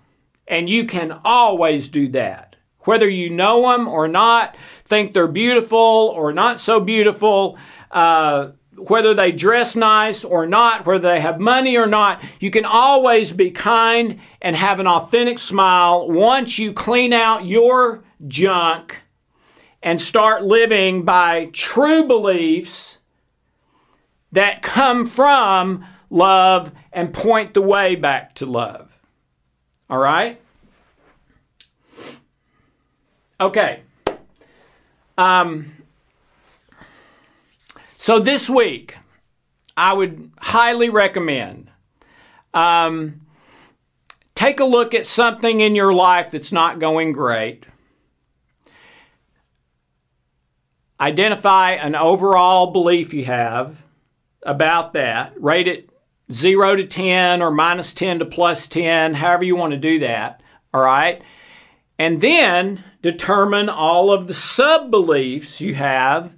[0.46, 2.51] And you can always do that.
[2.84, 7.58] Whether you know them or not, think they're beautiful or not so beautiful,
[7.90, 12.64] uh, whether they dress nice or not, whether they have money or not, you can
[12.64, 19.00] always be kind and have an authentic smile once you clean out your junk
[19.82, 22.98] and start living by true beliefs
[24.32, 28.90] that come from love, and point the way back to love.
[29.88, 30.40] All right?
[33.42, 33.82] Okay.
[35.18, 35.72] Um,
[37.96, 38.94] so this week,
[39.76, 41.68] I would highly recommend
[42.54, 43.22] um,
[44.36, 47.66] take a look at something in your life that's not going great.
[51.00, 53.82] Identify an overall belief you have
[54.44, 55.32] about that.
[55.42, 55.90] Rate it
[56.30, 60.40] 0 to 10 or minus 10 to plus 10, however you want to do that.
[60.72, 61.22] All right.
[62.02, 66.32] And then determine all of the sub beliefs you have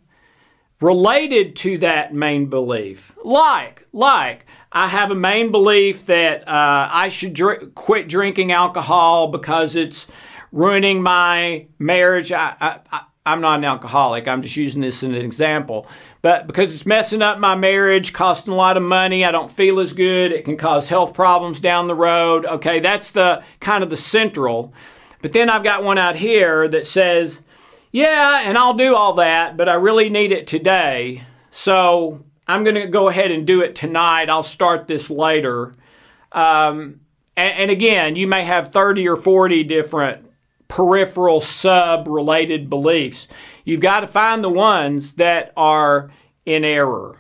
[0.79, 3.13] related to that main belief.
[3.25, 9.29] Like, like, I have a main belief that uh, I should dr- quit drinking alcohol
[9.29, 10.07] because it's
[10.53, 12.31] ruining my marriage.
[12.31, 12.81] I,
[13.25, 14.29] I'm not an alcoholic.
[14.29, 15.87] I'm just using this as an example.
[16.21, 19.81] But because it's messing up my marriage, costing a lot of money, I don't feel
[19.81, 20.31] as good.
[20.31, 22.45] It can cause health problems down the road.
[22.45, 24.75] Okay, that's the kind of the central.
[25.25, 27.41] But then I've got one out here that says,
[27.91, 31.23] yeah, and I'll do all that, but I really need it today.
[31.51, 34.29] So I'm going to go ahead and do it tonight.
[34.29, 35.73] I'll start this later.
[36.31, 37.01] Um,
[37.39, 40.31] and, and again, you may have 30 or 40 different
[40.69, 43.27] peripheral sub related beliefs.
[43.65, 46.11] You've got to find the ones that are
[46.45, 47.19] in error.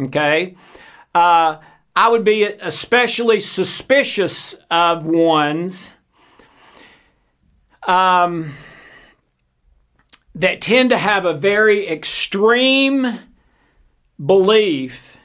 [0.00, 0.56] Okay?
[1.12, 1.56] Uh,
[1.96, 5.90] I would be especially suspicious of ones
[7.86, 8.54] um,
[10.34, 13.18] that tend to have a very extreme
[14.24, 15.16] belief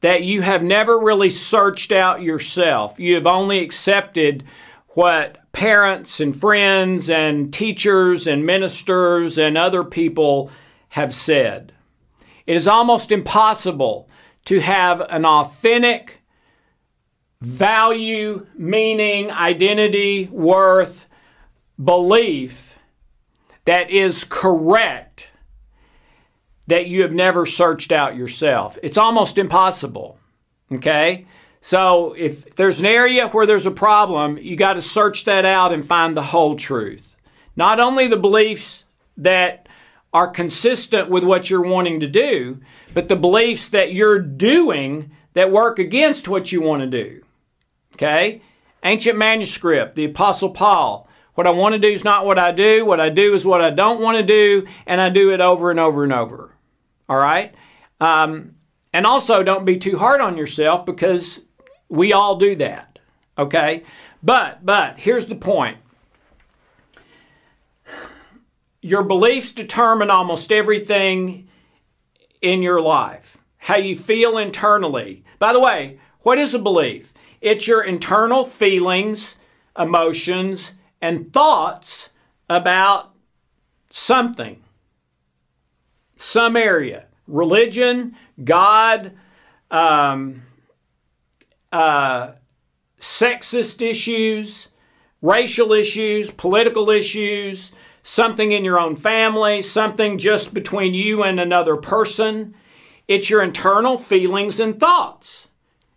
[0.00, 2.98] that you have never really searched out yourself.
[2.98, 4.44] You have only accepted
[4.90, 10.50] what parents and friends and teachers and ministers and other people
[10.90, 11.72] have said.
[12.46, 14.08] It is almost impossible
[14.46, 16.22] to have an authentic
[17.40, 21.06] value, meaning, identity, worth,
[21.82, 22.78] belief
[23.64, 25.28] that is correct
[26.66, 28.78] that you have never searched out yourself.
[28.82, 30.18] It's almost impossible.
[30.70, 31.26] Okay?
[31.60, 35.72] So if there's an area where there's a problem, you got to search that out
[35.72, 37.16] and find the whole truth.
[37.54, 38.84] Not only the beliefs
[39.16, 39.68] that
[40.12, 42.60] are consistent with what you're wanting to do,
[42.94, 47.22] but the beliefs that you're doing that work against what you want to do.
[47.94, 48.42] Okay?
[48.84, 52.84] Ancient manuscript, the Apostle Paul What I want to do is not what I do.
[52.84, 55.70] What I do is what I don't want to do, and I do it over
[55.70, 56.54] and over and over.
[57.08, 57.54] All right?
[58.00, 58.56] Um,
[58.92, 61.40] and also, don't be too hard on yourself because
[61.88, 62.98] we all do that.
[63.38, 63.84] Okay?
[64.22, 65.78] But, but, here's the point
[68.84, 71.48] your beliefs determine almost everything
[72.40, 75.24] in your life, how you feel internally.
[75.38, 77.14] By the way, what is a belief?
[77.40, 79.36] It's your internal feelings,
[79.78, 80.72] emotions,
[81.02, 82.10] and thoughts
[82.48, 83.12] about
[83.90, 84.62] something,
[86.16, 89.12] some area, religion, God,
[89.70, 90.42] um,
[91.72, 92.32] uh,
[92.98, 94.68] sexist issues,
[95.20, 97.72] racial issues, political issues,
[98.02, 102.54] something in your own family, something just between you and another person.
[103.08, 105.48] It's your internal feelings and thoughts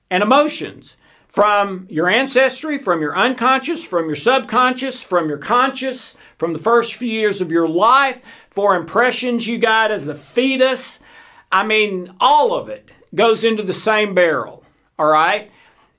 [0.09, 0.97] and emotions
[1.35, 6.95] from your ancestry, from your unconscious, from your subconscious, from your conscious, from the first
[6.95, 10.97] few years of your life, for impressions you got as a fetus.
[11.51, 14.63] I mean, all of it goes into the same barrel,
[14.97, 15.51] all right?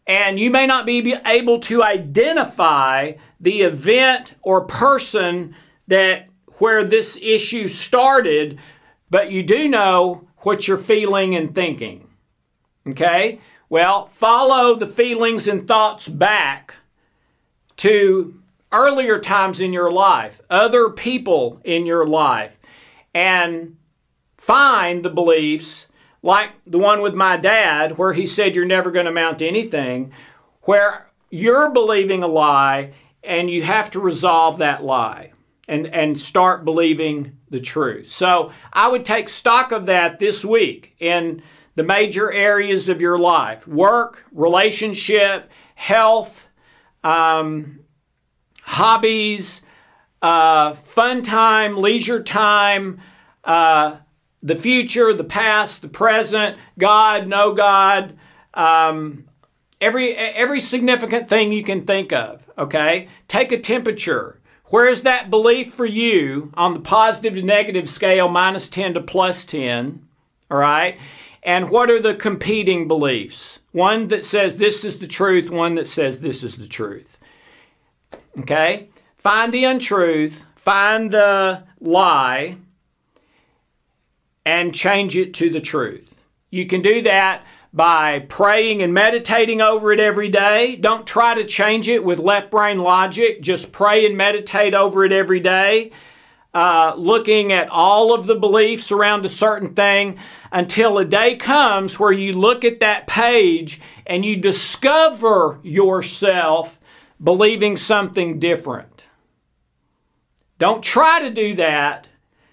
[0.07, 5.55] And you may not be able to identify the event or person
[5.87, 6.29] that
[6.61, 8.59] where this issue started,
[9.11, 12.09] but you do know what you're feeling and thinking.
[12.87, 13.39] Okay?
[13.69, 16.75] Well, follow the feelings and thoughts back
[17.79, 18.41] to
[18.71, 22.57] earlier times in your life, other people in your life,
[23.15, 23.77] and
[24.37, 25.87] find the beliefs
[26.23, 29.47] like the one with my dad, where he said you're never going to amount to
[29.47, 30.13] anything,
[30.63, 35.33] where you're believing a lie and you have to resolve that lie
[35.69, 38.11] and, and start believing the truth.
[38.11, 41.43] So I would take stock of that this week in
[41.77, 46.49] the major areas of your life work, relationship, health,
[47.05, 47.81] um,
[48.63, 49.61] hobbies,
[50.23, 53.01] uh, fun time, leisure time,
[53.45, 53.97] uh,
[54.43, 58.19] the future, the past, the present, God, no God,
[58.55, 59.27] um,
[59.81, 62.43] every every significant thing you can think of.
[62.59, 64.41] Okay, take a temperature.
[64.71, 69.01] Where is that belief for you on the positive to negative scale, minus 10 to
[69.01, 70.05] plus 10?
[70.51, 70.99] All right.
[71.47, 73.61] And what are the competing beliefs?
[73.71, 77.19] One that says this is the truth, one that says this is the truth.
[78.41, 78.89] Okay?
[79.17, 82.57] Find the untruth, find the lie,
[84.45, 86.17] and change it to the truth.
[86.51, 90.75] You can do that by praying and meditating over it every day.
[90.75, 93.41] Don't try to change it with left brain logic.
[93.41, 95.93] Just pray and meditate over it every day.
[96.57, 100.19] Uh, looking at all of the beliefs around a certain thing
[100.51, 106.81] until a day comes where you look at that page and you discover yourself
[107.23, 109.05] believing something different.
[110.59, 112.07] Don't try to do that.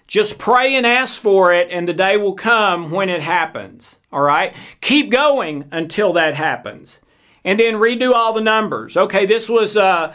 [0.06, 3.98] Just pray and ask for it, and the day will come when it happens.
[4.12, 4.54] All right?
[4.82, 7.00] Keep going until that happens.
[7.42, 8.98] And then redo all the numbers.
[8.98, 10.14] Okay, this was a,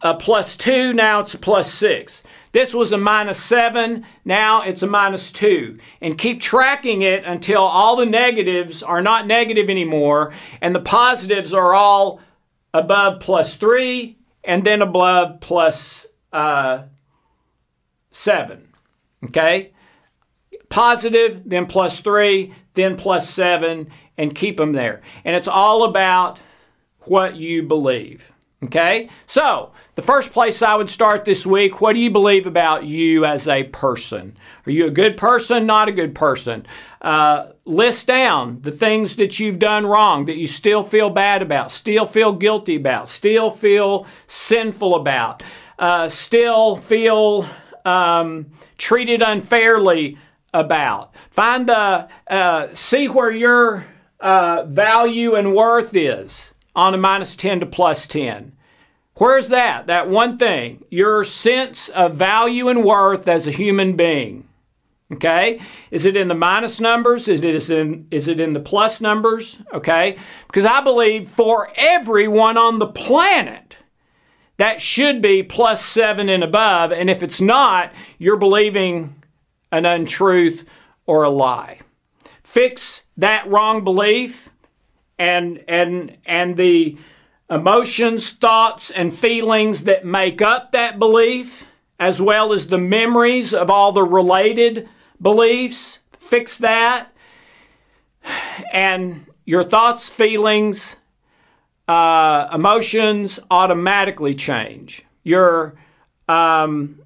[0.00, 2.22] a plus two, now it's a plus six.
[2.56, 5.76] This was a minus seven, now it's a minus two.
[6.00, 11.52] And keep tracking it until all the negatives are not negative anymore and the positives
[11.52, 12.18] are all
[12.72, 16.84] above plus three and then above plus, uh,
[18.10, 18.68] seven.
[19.24, 19.74] Okay?
[20.70, 25.02] Positive, then plus three, then plus seven, and keep them there.
[25.26, 26.40] And it's all about
[27.00, 28.32] what you believe.
[28.64, 29.10] Okay?
[29.26, 33.26] So, the first place I would start this week what do you believe about you
[33.26, 34.36] as a person?
[34.66, 36.66] Are you a good person, not a good person?
[37.02, 41.70] Uh, list down the things that you've done wrong, that you still feel bad about,
[41.70, 45.42] still feel guilty about, still feel sinful about,
[45.78, 47.46] uh, still feel
[47.84, 48.46] um,
[48.78, 50.16] treated unfairly
[50.54, 51.14] about.
[51.30, 53.84] Find the, uh, see where your
[54.18, 58.52] uh, value and worth is on a minus 10 to plus 10.
[59.14, 59.86] Where's that?
[59.86, 64.46] That one thing, your sense of value and worth as a human being.
[65.10, 65.60] Okay?
[65.90, 67.26] Is it in the minus numbers?
[67.26, 69.58] Is it in, is it in the plus numbers?
[69.72, 70.18] Okay?
[70.48, 73.76] Because I believe for everyone on the planet,
[74.58, 76.92] that should be plus seven and above.
[76.92, 79.22] And if it's not, you're believing
[79.72, 80.66] an untruth
[81.06, 81.80] or a lie.
[82.42, 84.50] Fix that wrong belief
[85.18, 86.98] and and and the
[87.50, 91.64] emotions, thoughts and feelings that make up that belief
[91.98, 94.88] as well as the memories of all the related
[95.20, 96.00] beliefs.
[96.12, 97.12] Fix that.
[98.72, 100.96] And your thoughts, feelings,
[101.88, 105.04] uh, emotions automatically change.
[105.22, 105.76] Your
[106.28, 107.00] um,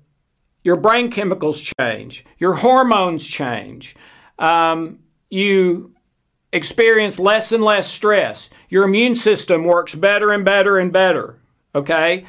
[0.62, 3.96] your brain chemicals change, your hormones change,
[4.38, 5.94] um, you
[6.52, 11.39] experience less and less stress, your immune system works better and better and better,
[11.74, 12.27] okay?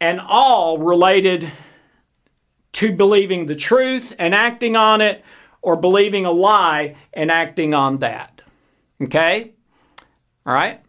[0.00, 1.50] And all related
[2.72, 5.24] to believing the truth and acting on it,
[5.60, 8.42] or believing a lie and acting on that.
[9.00, 9.52] Okay?
[10.44, 10.80] All right?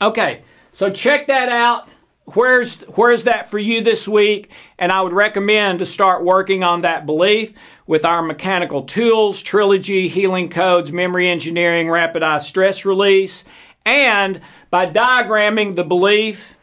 [0.00, 0.42] Okay,
[0.72, 1.88] so check that out.
[2.34, 4.50] Where's where's that for you this week?
[4.78, 7.54] And I would recommend to start working on that belief
[7.88, 13.44] with our mechanical tools, trilogy, healing codes, memory engineering, rapid eye stress release,
[13.86, 16.54] and by diagramming the belief,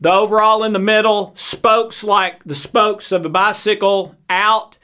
[0.00, 4.76] the overall in the middle, spokes like the spokes of a bicycle out,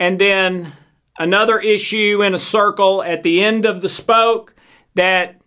[0.00, 0.72] and then
[1.18, 4.54] another issue in a circle at the end of the spoke
[4.94, 5.38] that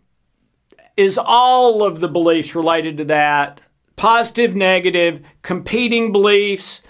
[0.96, 3.60] is all of the beliefs related to that
[3.96, 6.82] positive, negative, competing beliefs,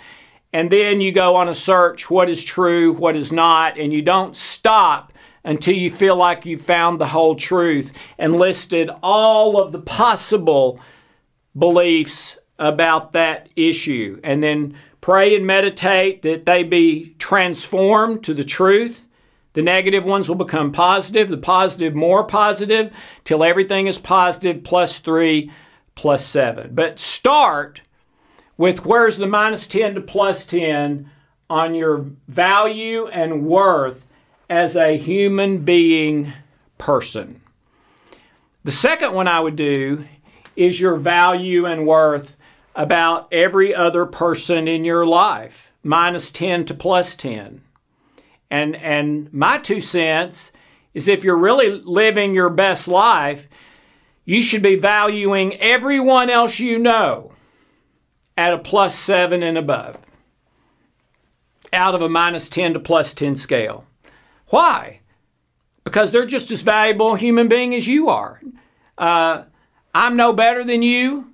[0.54, 4.02] and then you go on a search what is true, what is not, and you
[4.02, 5.14] don't stop
[5.44, 10.80] until you feel like you've found the whole truth and listed all of the possible
[11.58, 14.20] beliefs about that issue.
[14.24, 19.08] And then pray and meditate that they be transformed to the truth.
[19.54, 22.94] The negative ones will become positive, the positive more positive,
[23.26, 25.52] till everything is positive plus three
[25.96, 26.72] plus seven.
[26.74, 27.82] But start
[28.62, 31.10] with where's the minus 10 to plus 10
[31.50, 34.06] on your value and worth
[34.52, 36.32] as a human being
[36.78, 37.42] person.
[38.64, 40.06] The second one I would do
[40.56, 42.38] is your value and worth
[42.76, 47.64] about every other person in your life, minus 10 to plus 10.
[48.52, 50.52] And, and my two cents
[50.94, 53.48] is if you're really living your best life,
[54.24, 57.32] you should be valuing everyone else you know
[58.42, 60.00] at a plus seven and above
[61.72, 63.86] out of a minus 10 to plus 10 scale.
[64.48, 65.02] Why?
[65.84, 68.42] Because they're just as valuable a human being as you are.
[68.98, 69.44] Uh,
[69.94, 71.34] I'm no better than you,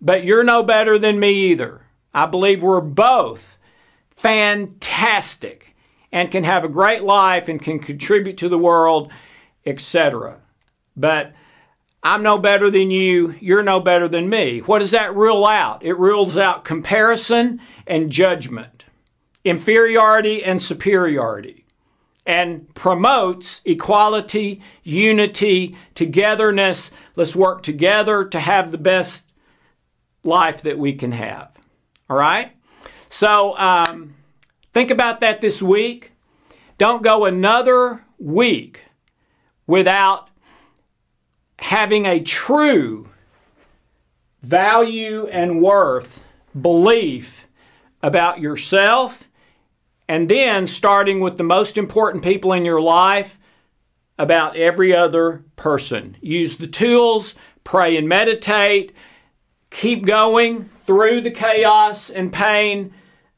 [0.00, 1.80] but you're no better than me either.
[2.14, 3.58] I believe we're both
[4.14, 5.74] fantastic
[6.12, 9.10] and can have a great life and can contribute to the world,
[9.66, 10.38] etc.
[10.96, 11.32] But
[12.04, 14.58] I'm no better than you, you're no better than me.
[14.60, 15.82] What does that rule out?
[15.82, 18.84] It rules out comparison and judgment,
[19.42, 21.64] inferiority and superiority,
[22.26, 26.90] and promotes equality, unity, togetherness.
[27.16, 29.32] Let's work together to have the best
[30.22, 31.52] life that we can have.
[32.10, 32.52] All right?
[33.08, 34.14] So um,
[34.74, 36.12] think about that this week.
[36.76, 38.82] Don't go another week
[39.66, 40.28] without
[41.58, 43.08] having a true
[44.42, 46.24] value and worth
[46.60, 47.46] belief
[48.02, 49.24] about yourself,
[50.08, 53.38] and then starting with the most important people in your life
[54.18, 56.16] about every other person.
[56.20, 58.92] Use the tools, pray and meditate,
[59.70, 62.92] keep going through the chaos and pain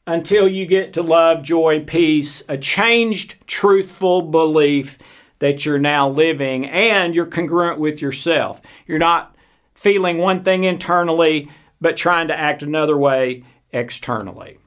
[0.05, 4.97] until you get to love, joy, peace, a changed, truthful belief
[5.39, 8.61] that you're now living and you're congruent with yourself.
[8.85, 9.35] You're not
[9.73, 11.49] feeling one thing internally
[11.79, 14.57] but trying to act another way externally.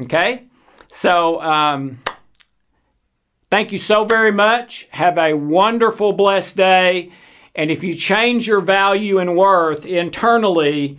[0.00, 0.44] Okay?
[0.90, 2.00] So, um,
[3.50, 4.88] thank you so very much.
[4.90, 7.12] Have a wonderful, blessed day.
[7.54, 10.98] And if you change your value and worth internally,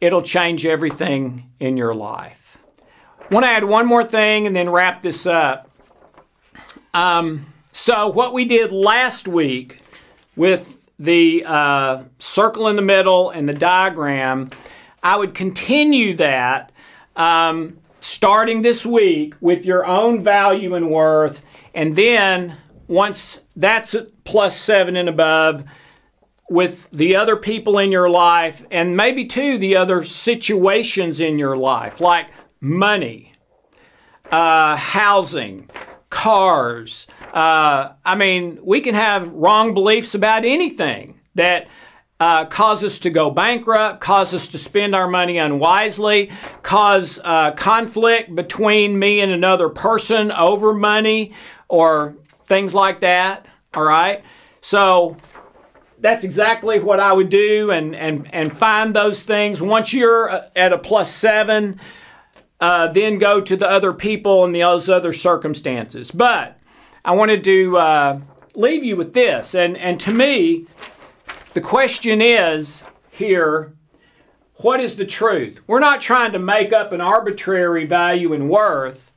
[0.00, 2.58] it'll change everything in your life.
[3.20, 5.70] I want to add one more thing and then wrap this up.
[6.92, 9.78] Um, so, what we did last week
[10.36, 14.50] with the uh, circle in the middle and the diagram,
[15.02, 16.72] I would continue that
[17.16, 21.42] um, starting this week with your own value and worth.
[21.74, 22.56] And then,
[22.88, 23.94] once that's
[24.24, 25.64] plus seven and above,
[26.50, 31.56] with the other people in your life, and maybe too the other situations in your
[31.56, 32.26] life, like
[32.60, 33.32] money,
[34.32, 35.70] uh, housing,
[36.10, 37.06] cars.
[37.32, 41.68] Uh, I mean, we can have wrong beliefs about anything that
[42.18, 46.30] uh, cause us to go bankrupt, cause us to spend our money unwisely,
[46.62, 51.32] cause uh, conflict between me and another person over money
[51.68, 52.16] or
[52.46, 53.46] things like that.
[53.72, 54.22] All right.
[54.60, 55.16] So
[55.98, 59.62] that's exactly what I would do and, and, and find those things.
[59.62, 61.80] Once you're uh, at a plus seven,
[62.60, 66.10] uh, then go to the other people and those other circumstances.
[66.10, 66.59] But
[67.04, 68.20] I wanted to uh,
[68.54, 69.54] leave you with this.
[69.54, 70.66] And, and to me,
[71.54, 73.72] the question is here
[74.56, 75.62] what is the truth?
[75.66, 79.10] We're not trying to make up an arbitrary value and worth.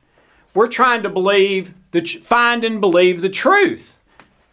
[0.54, 3.98] We're trying to believe the find and believe the truth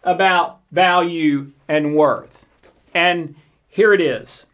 [0.04, 2.44] about value and worth.
[2.92, 3.36] And
[3.68, 4.44] here it is.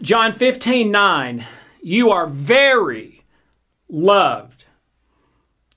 [0.00, 1.46] John 15, 9.
[1.82, 3.24] You are very
[3.90, 4.55] loved.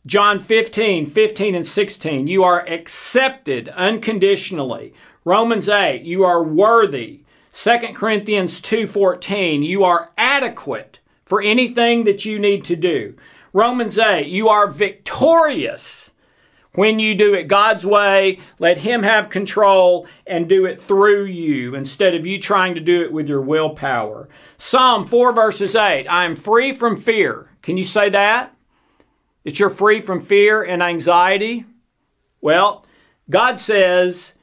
[0.10, 2.26] John 15, 15 and 16.
[2.26, 4.92] You are accepted unconditionally.
[5.24, 6.02] Romans 8.
[6.02, 7.20] You are worthy.
[7.54, 13.14] 2 Corinthians 2:14, you are adequate for anything that you need to do.
[13.54, 16.10] Romans 8, you are victorious
[16.74, 21.76] when you do it God's way, let him have control and do it through you
[21.76, 24.28] instead of you trying to do it with your willpower.
[24.58, 27.52] Psalm 4 verses 8, I am free from fear.
[27.62, 28.56] Can you say that?
[29.44, 31.66] That you're free from fear and anxiety?
[32.42, 32.86] Well,
[33.30, 34.34] God says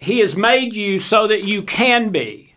[0.00, 2.54] he has made you so that you can be.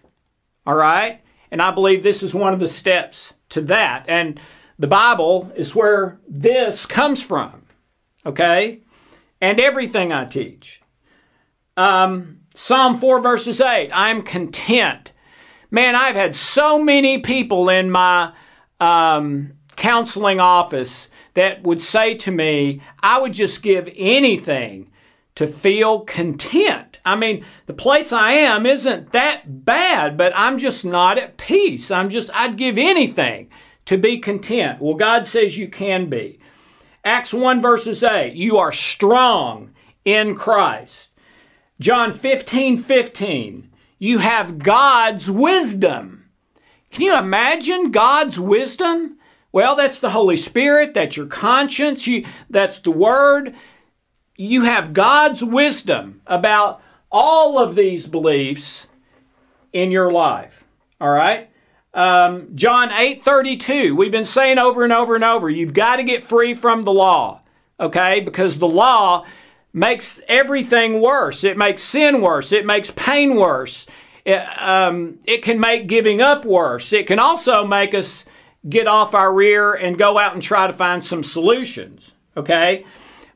[0.66, 1.22] All right?
[1.50, 4.06] And I believe this is one of the steps to that.
[4.08, 4.40] And
[4.80, 7.66] the Bible is where this comes from.
[8.26, 8.82] Okay?
[9.40, 10.82] And everything I teach.
[11.76, 15.12] Um, Psalm 4, verses 8 I'm content.
[15.72, 18.34] Man, I've had so many people in my
[18.80, 24.90] um, counseling office that would say to me, I would just give anything
[25.36, 27.00] to feel content.
[27.06, 31.90] I mean, the place I am isn't that bad, but I'm just not at peace.
[31.90, 33.50] I'm just, I'd give anything
[33.86, 34.82] to be content.
[34.82, 36.40] Well, God says you can be.
[37.04, 39.72] Acts 1 verses 8, you are strong
[40.06, 41.10] in Christ.
[41.80, 46.30] John 15 15, you have God's wisdom.
[46.92, 49.18] Can you imagine God's wisdom?
[49.52, 53.54] Well, that's the Holy Spirit, that's your conscience, you, that's the Word.
[54.38, 58.88] You have God's wisdom about all of these beliefs
[59.74, 60.64] in your life.
[61.02, 61.50] All right?
[61.94, 66.04] Um, John 8 32, we've been saying over and over and over, you've got to
[66.04, 67.42] get free from the law,
[67.80, 68.22] okay?
[68.22, 69.26] Because the law
[69.74, 71.44] makes everything worse.
[71.44, 72.54] It makes sin worse.
[72.54, 73.86] It makes pain worse.
[74.24, 76.94] It, um, it can make giving up worse.
[76.94, 78.24] It can also make us
[78.68, 82.86] get off our rear and go out and try to find some solutions, okay?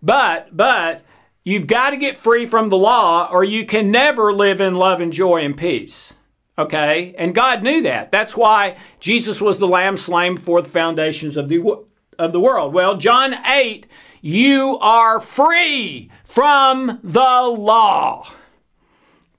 [0.02, 1.06] But, but,
[1.46, 5.00] You've got to get free from the law or you can never live in love
[5.00, 6.16] and joy and peace.
[6.58, 7.14] Okay?
[7.20, 8.12] And God knew that.
[8.12, 11.86] That's why Jesus was the lamb slain before the foundations of the,
[12.18, 12.74] of the world.
[12.74, 13.86] Well, John 8,
[14.22, 18.28] you are free from the law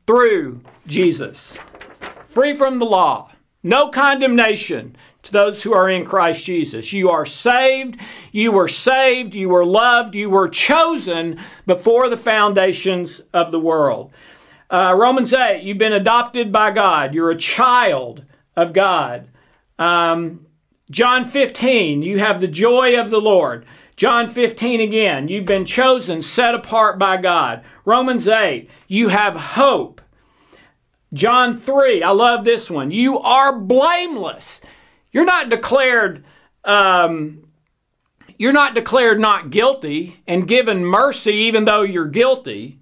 [0.06, 1.58] through Jesus.
[2.26, 3.32] Free from the law.
[3.64, 4.96] No condemnation
[5.26, 6.92] to those who are in Christ Jesus.
[6.92, 7.98] You are saved,
[8.32, 14.12] you were saved, you were loved, you were chosen before the foundations of the world.
[14.70, 18.24] Uh, Romans 8, you've been adopted by God, you're a child
[18.56, 19.28] of God.
[19.78, 20.46] Um,
[20.90, 23.66] John 15, you have the joy of the Lord.
[23.96, 27.64] John 15 again, you've been chosen, set apart by God.
[27.84, 30.00] Romans 8, you have hope.
[31.12, 32.90] John 3, I love this one.
[32.90, 34.60] You are blameless.
[35.16, 36.26] You're not declared
[36.62, 37.48] um,
[38.36, 42.80] you're not declared not guilty and given mercy even though you're guilty.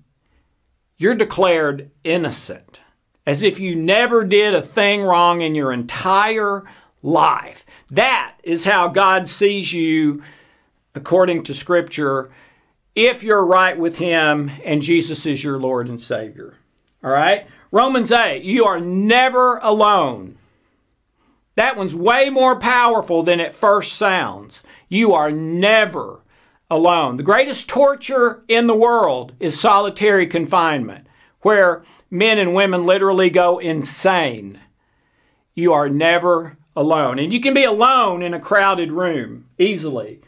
[0.97, 2.81] You're declared innocent,
[3.24, 6.65] as if you never did a thing wrong in your entire
[7.05, 7.65] life.
[7.93, 10.24] That is how God sees you
[10.97, 12.32] according to Scripture
[12.97, 16.55] if you're right with Him and Jesus is your Lord and Savior.
[17.05, 17.47] All right?
[17.70, 20.36] Romans 8, you are never alone.
[21.56, 24.62] That one's way more powerful than it first sounds.
[24.89, 26.20] You are never
[26.70, 27.16] alone.
[27.16, 31.06] The greatest torture in the world is solitary confinement,
[31.43, 34.60] where men and women literally go insane.
[35.55, 37.20] You are never alone.
[37.20, 40.20] And you can be alone in a crowded room easily.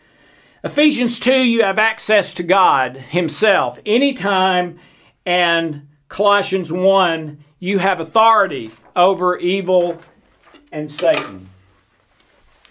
[0.63, 4.79] Ephesians 2, you have access to God Himself anytime.
[5.25, 10.01] And Colossians 1, you have authority over evil
[10.73, 11.49] and Satan.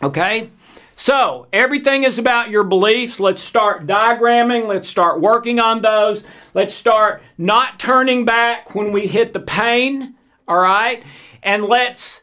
[0.01, 0.49] Okay?
[0.97, 3.19] So, everything is about your beliefs.
[3.19, 4.67] Let's start diagramming.
[4.67, 6.23] Let's start working on those.
[6.53, 10.15] Let's start not turning back when we hit the pain,
[10.47, 11.03] all right?
[11.43, 12.21] And let's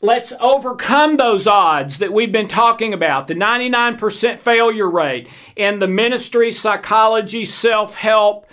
[0.00, 3.28] let's overcome those odds that we've been talking about.
[3.28, 8.46] The 99% failure rate in the ministry, psychology, self-help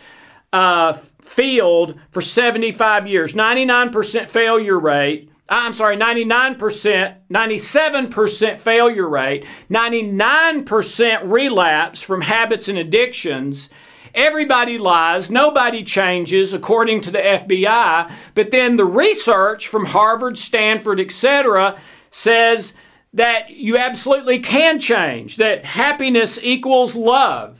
[0.51, 3.33] uh, field for 75 years.
[3.33, 13.69] 99% failure rate I'm sorry, 99%, 97% failure rate, 99% relapse from habits and addictions,
[14.15, 20.99] everybody lies, nobody changes according to the FBI, but then the research from Harvard, Stanford,
[20.99, 21.79] etc.
[22.09, 22.73] says
[23.13, 27.59] that you absolutely can change, that happiness equals love,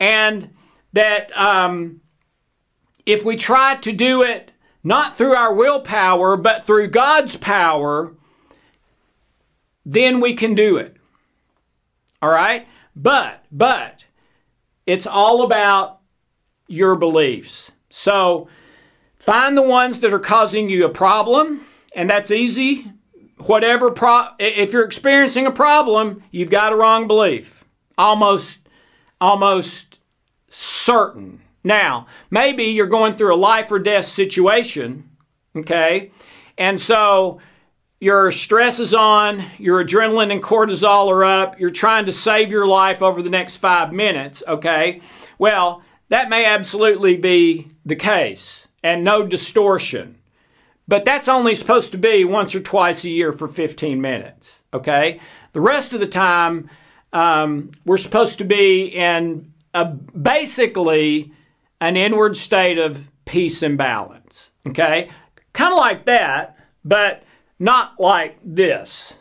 [0.00, 0.48] and
[0.94, 2.00] that um,
[3.04, 4.49] if we try to do it
[4.82, 8.14] not through our willpower, but through God's power,
[9.84, 10.96] then we can do it.
[12.22, 12.66] All right?
[12.94, 14.04] But, but,
[14.86, 16.00] it's all about
[16.66, 17.72] your beliefs.
[17.90, 18.48] So,
[19.18, 22.92] find the ones that are causing you a problem, and that's easy.
[23.38, 27.64] Whatever pro if you're experiencing a problem, you've got a wrong belief.
[27.96, 28.60] Almost
[29.18, 29.98] almost
[30.48, 31.40] certain.
[31.62, 35.08] Now, maybe you're going through a life or death situation,
[35.54, 36.10] okay?
[36.56, 37.40] And so
[38.00, 42.66] your stress is on, your adrenaline and cortisol are up, you're trying to save your
[42.66, 45.02] life over the next five minutes, okay?
[45.38, 50.16] Well, that may absolutely be the case and no distortion.
[50.88, 55.20] But that's only supposed to be once or twice a year for 15 minutes, okay?
[55.52, 56.68] The rest of the time,
[57.12, 61.32] um, we're supposed to be in a, basically
[61.80, 65.10] an inward state of peace and balance, okay?
[65.52, 67.22] Kind of like that, but
[67.58, 69.12] not like this,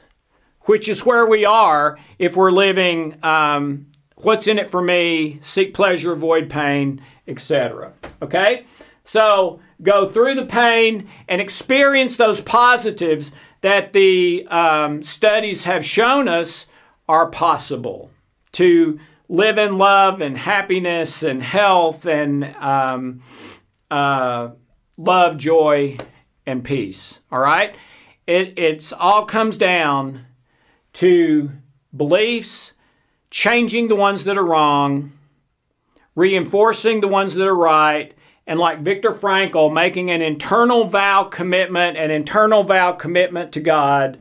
[0.62, 3.88] which is where we are if we're living um,
[4.18, 7.94] what's in it for me, seek pleasure, avoid pain, etc.
[8.22, 8.66] Okay?
[9.04, 13.32] So go through the pain and experience those positives
[13.62, 16.66] that the um, studies have shown us
[17.08, 18.12] are possible
[18.54, 19.00] to
[19.30, 23.22] live in love and happiness and health and um,
[23.90, 24.50] uh,
[24.98, 25.96] love, joy,
[26.46, 27.20] and peace.
[27.32, 27.76] All right?
[28.28, 30.26] It it's all comes down
[30.94, 31.52] to
[31.96, 32.74] beliefs,
[33.30, 35.14] changing the ones that are wrong,
[36.16, 38.14] reinforcing the ones that are right,
[38.46, 44.20] and like Viktor Frankl, making an internal vow commitment, an internal vow commitment to God.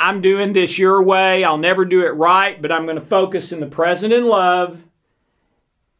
[0.00, 1.44] I'm doing this your way.
[1.44, 4.80] I'll never do it right, but I'm going to focus in the present in love,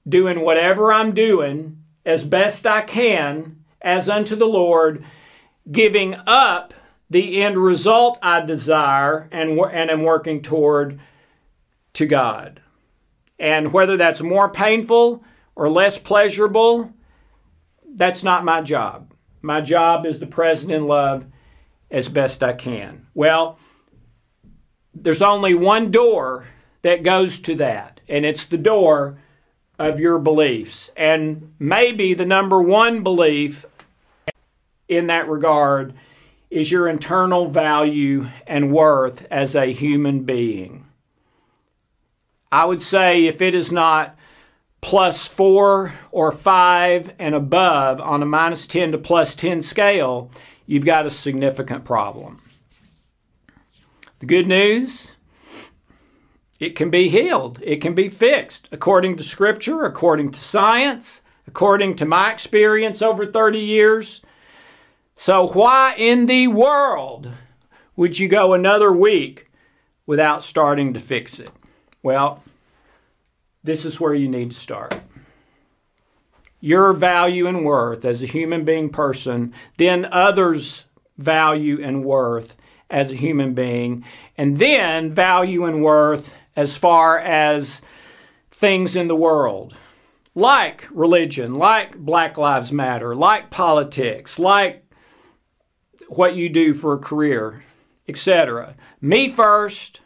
[0.09, 5.05] doing whatever I'm doing as best I can as unto the Lord
[5.71, 6.73] giving up
[7.11, 10.99] the end result I desire and, and am working toward
[11.95, 12.63] to God.
[13.39, 15.25] And whether that's more painful
[15.55, 16.93] or less pleasurable,
[17.95, 19.13] that's not my job.
[19.43, 21.27] My job is the present in love
[21.91, 23.07] as best I can.
[23.15, 23.59] Well,
[24.95, 26.47] there's only one door
[26.83, 29.19] that goes to that, and it's the door
[29.79, 30.91] of your beliefs.
[30.97, 33.65] And maybe the number one belief
[34.89, 35.95] in that regard
[36.51, 40.87] is your internal value and worth as a human being.
[42.53, 44.17] I would say if it is not
[44.81, 50.31] plus four or five and above on a minus 10 to plus 10 scale,
[50.67, 52.41] you've got a significant problem.
[54.21, 55.13] The good news
[56.59, 61.97] it can be healed, it can be fixed according to Scripture, according to science, according
[61.97, 64.21] to my experience over 30 years.
[65.17, 67.31] So, why in the world
[67.97, 69.51] would you go another week
[70.05, 71.51] without starting to fix it?
[72.03, 72.43] Well,
[73.65, 74.95] this is where you need to start.
[76.61, 80.85] Your value and worth as a human being person, then others'
[81.17, 82.55] value and worth
[82.91, 84.05] as a human being,
[84.37, 87.81] and then value and worth as far as
[88.51, 89.75] things in the world
[90.35, 94.85] like religion, like Black Lives Matter, like politics, like
[96.09, 97.65] what you do for a career,
[98.09, 98.75] etc.
[99.01, 100.01] Me first,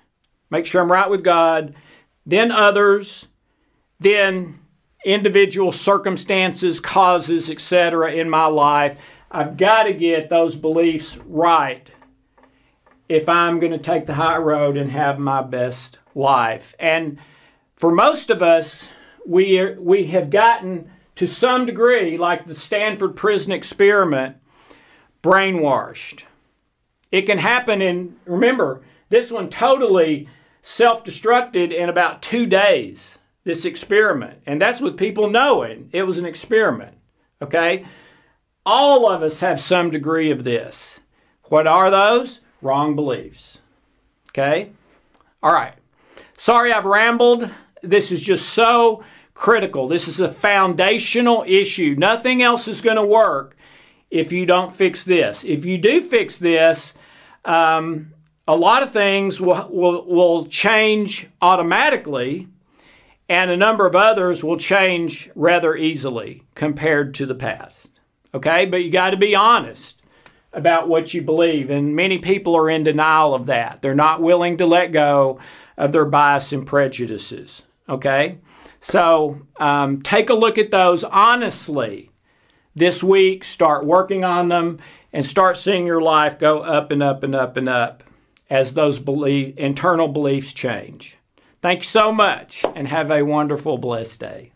[0.50, 1.74] make sure I'm right with God,
[2.26, 3.26] then others,
[4.00, 4.60] then
[5.04, 8.12] individual circumstances, causes, etc.
[8.12, 8.98] in my life.
[9.30, 11.90] I've got to get those beliefs right
[13.08, 16.74] if I'm going to take the high road and have my best life.
[16.78, 17.18] And
[17.76, 18.88] for most of us,
[19.26, 24.36] we, are, we have gotten to some degree, like the Stanford Prison Experiment,
[25.22, 26.24] brainwashed.
[27.12, 30.28] It can happen in, remember, this one totally
[30.62, 34.40] self destructed in about two days, this experiment.
[34.46, 36.96] And that's with people knowing it was an experiment.
[37.40, 37.86] Okay?
[38.66, 40.98] All of us have some degree of this.
[41.44, 42.40] What are those?
[42.64, 43.58] Wrong beliefs.
[44.30, 44.70] Okay?
[45.42, 45.74] All right.
[46.36, 47.50] Sorry I've rambled.
[47.82, 49.04] This is just so
[49.34, 49.86] critical.
[49.86, 51.94] This is a foundational issue.
[51.98, 53.56] Nothing else is going to work
[54.10, 55.44] if you don't fix this.
[55.44, 56.94] If you do fix this,
[57.44, 58.12] um,
[58.48, 62.48] a lot of things will, will, will change automatically.
[63.28, 68.00] and a number of others will change rather easily compared to the past.
[68.34, 70.02] Okay, but you got to be honest
[70.54, 73.82] about what you believe, and many people are in denial of that.
[73.82, 75.38] They're not willing to let go
[75.76, 77.62] of their bias and prejudices.
[77.88, 78.38] Okay,
[78.80, 82.10] so um, take a look at those honestly
[82.74, 83.44] this week.
[83.44, 84.78] Start working on them
[85.12, 88.02] and start seeing your life go up and up and up and up
[88.50, 91.16] as those belief, internal beliefs change.
[91.62, 94.53] Thanks so much and have a wonderful, blessed day.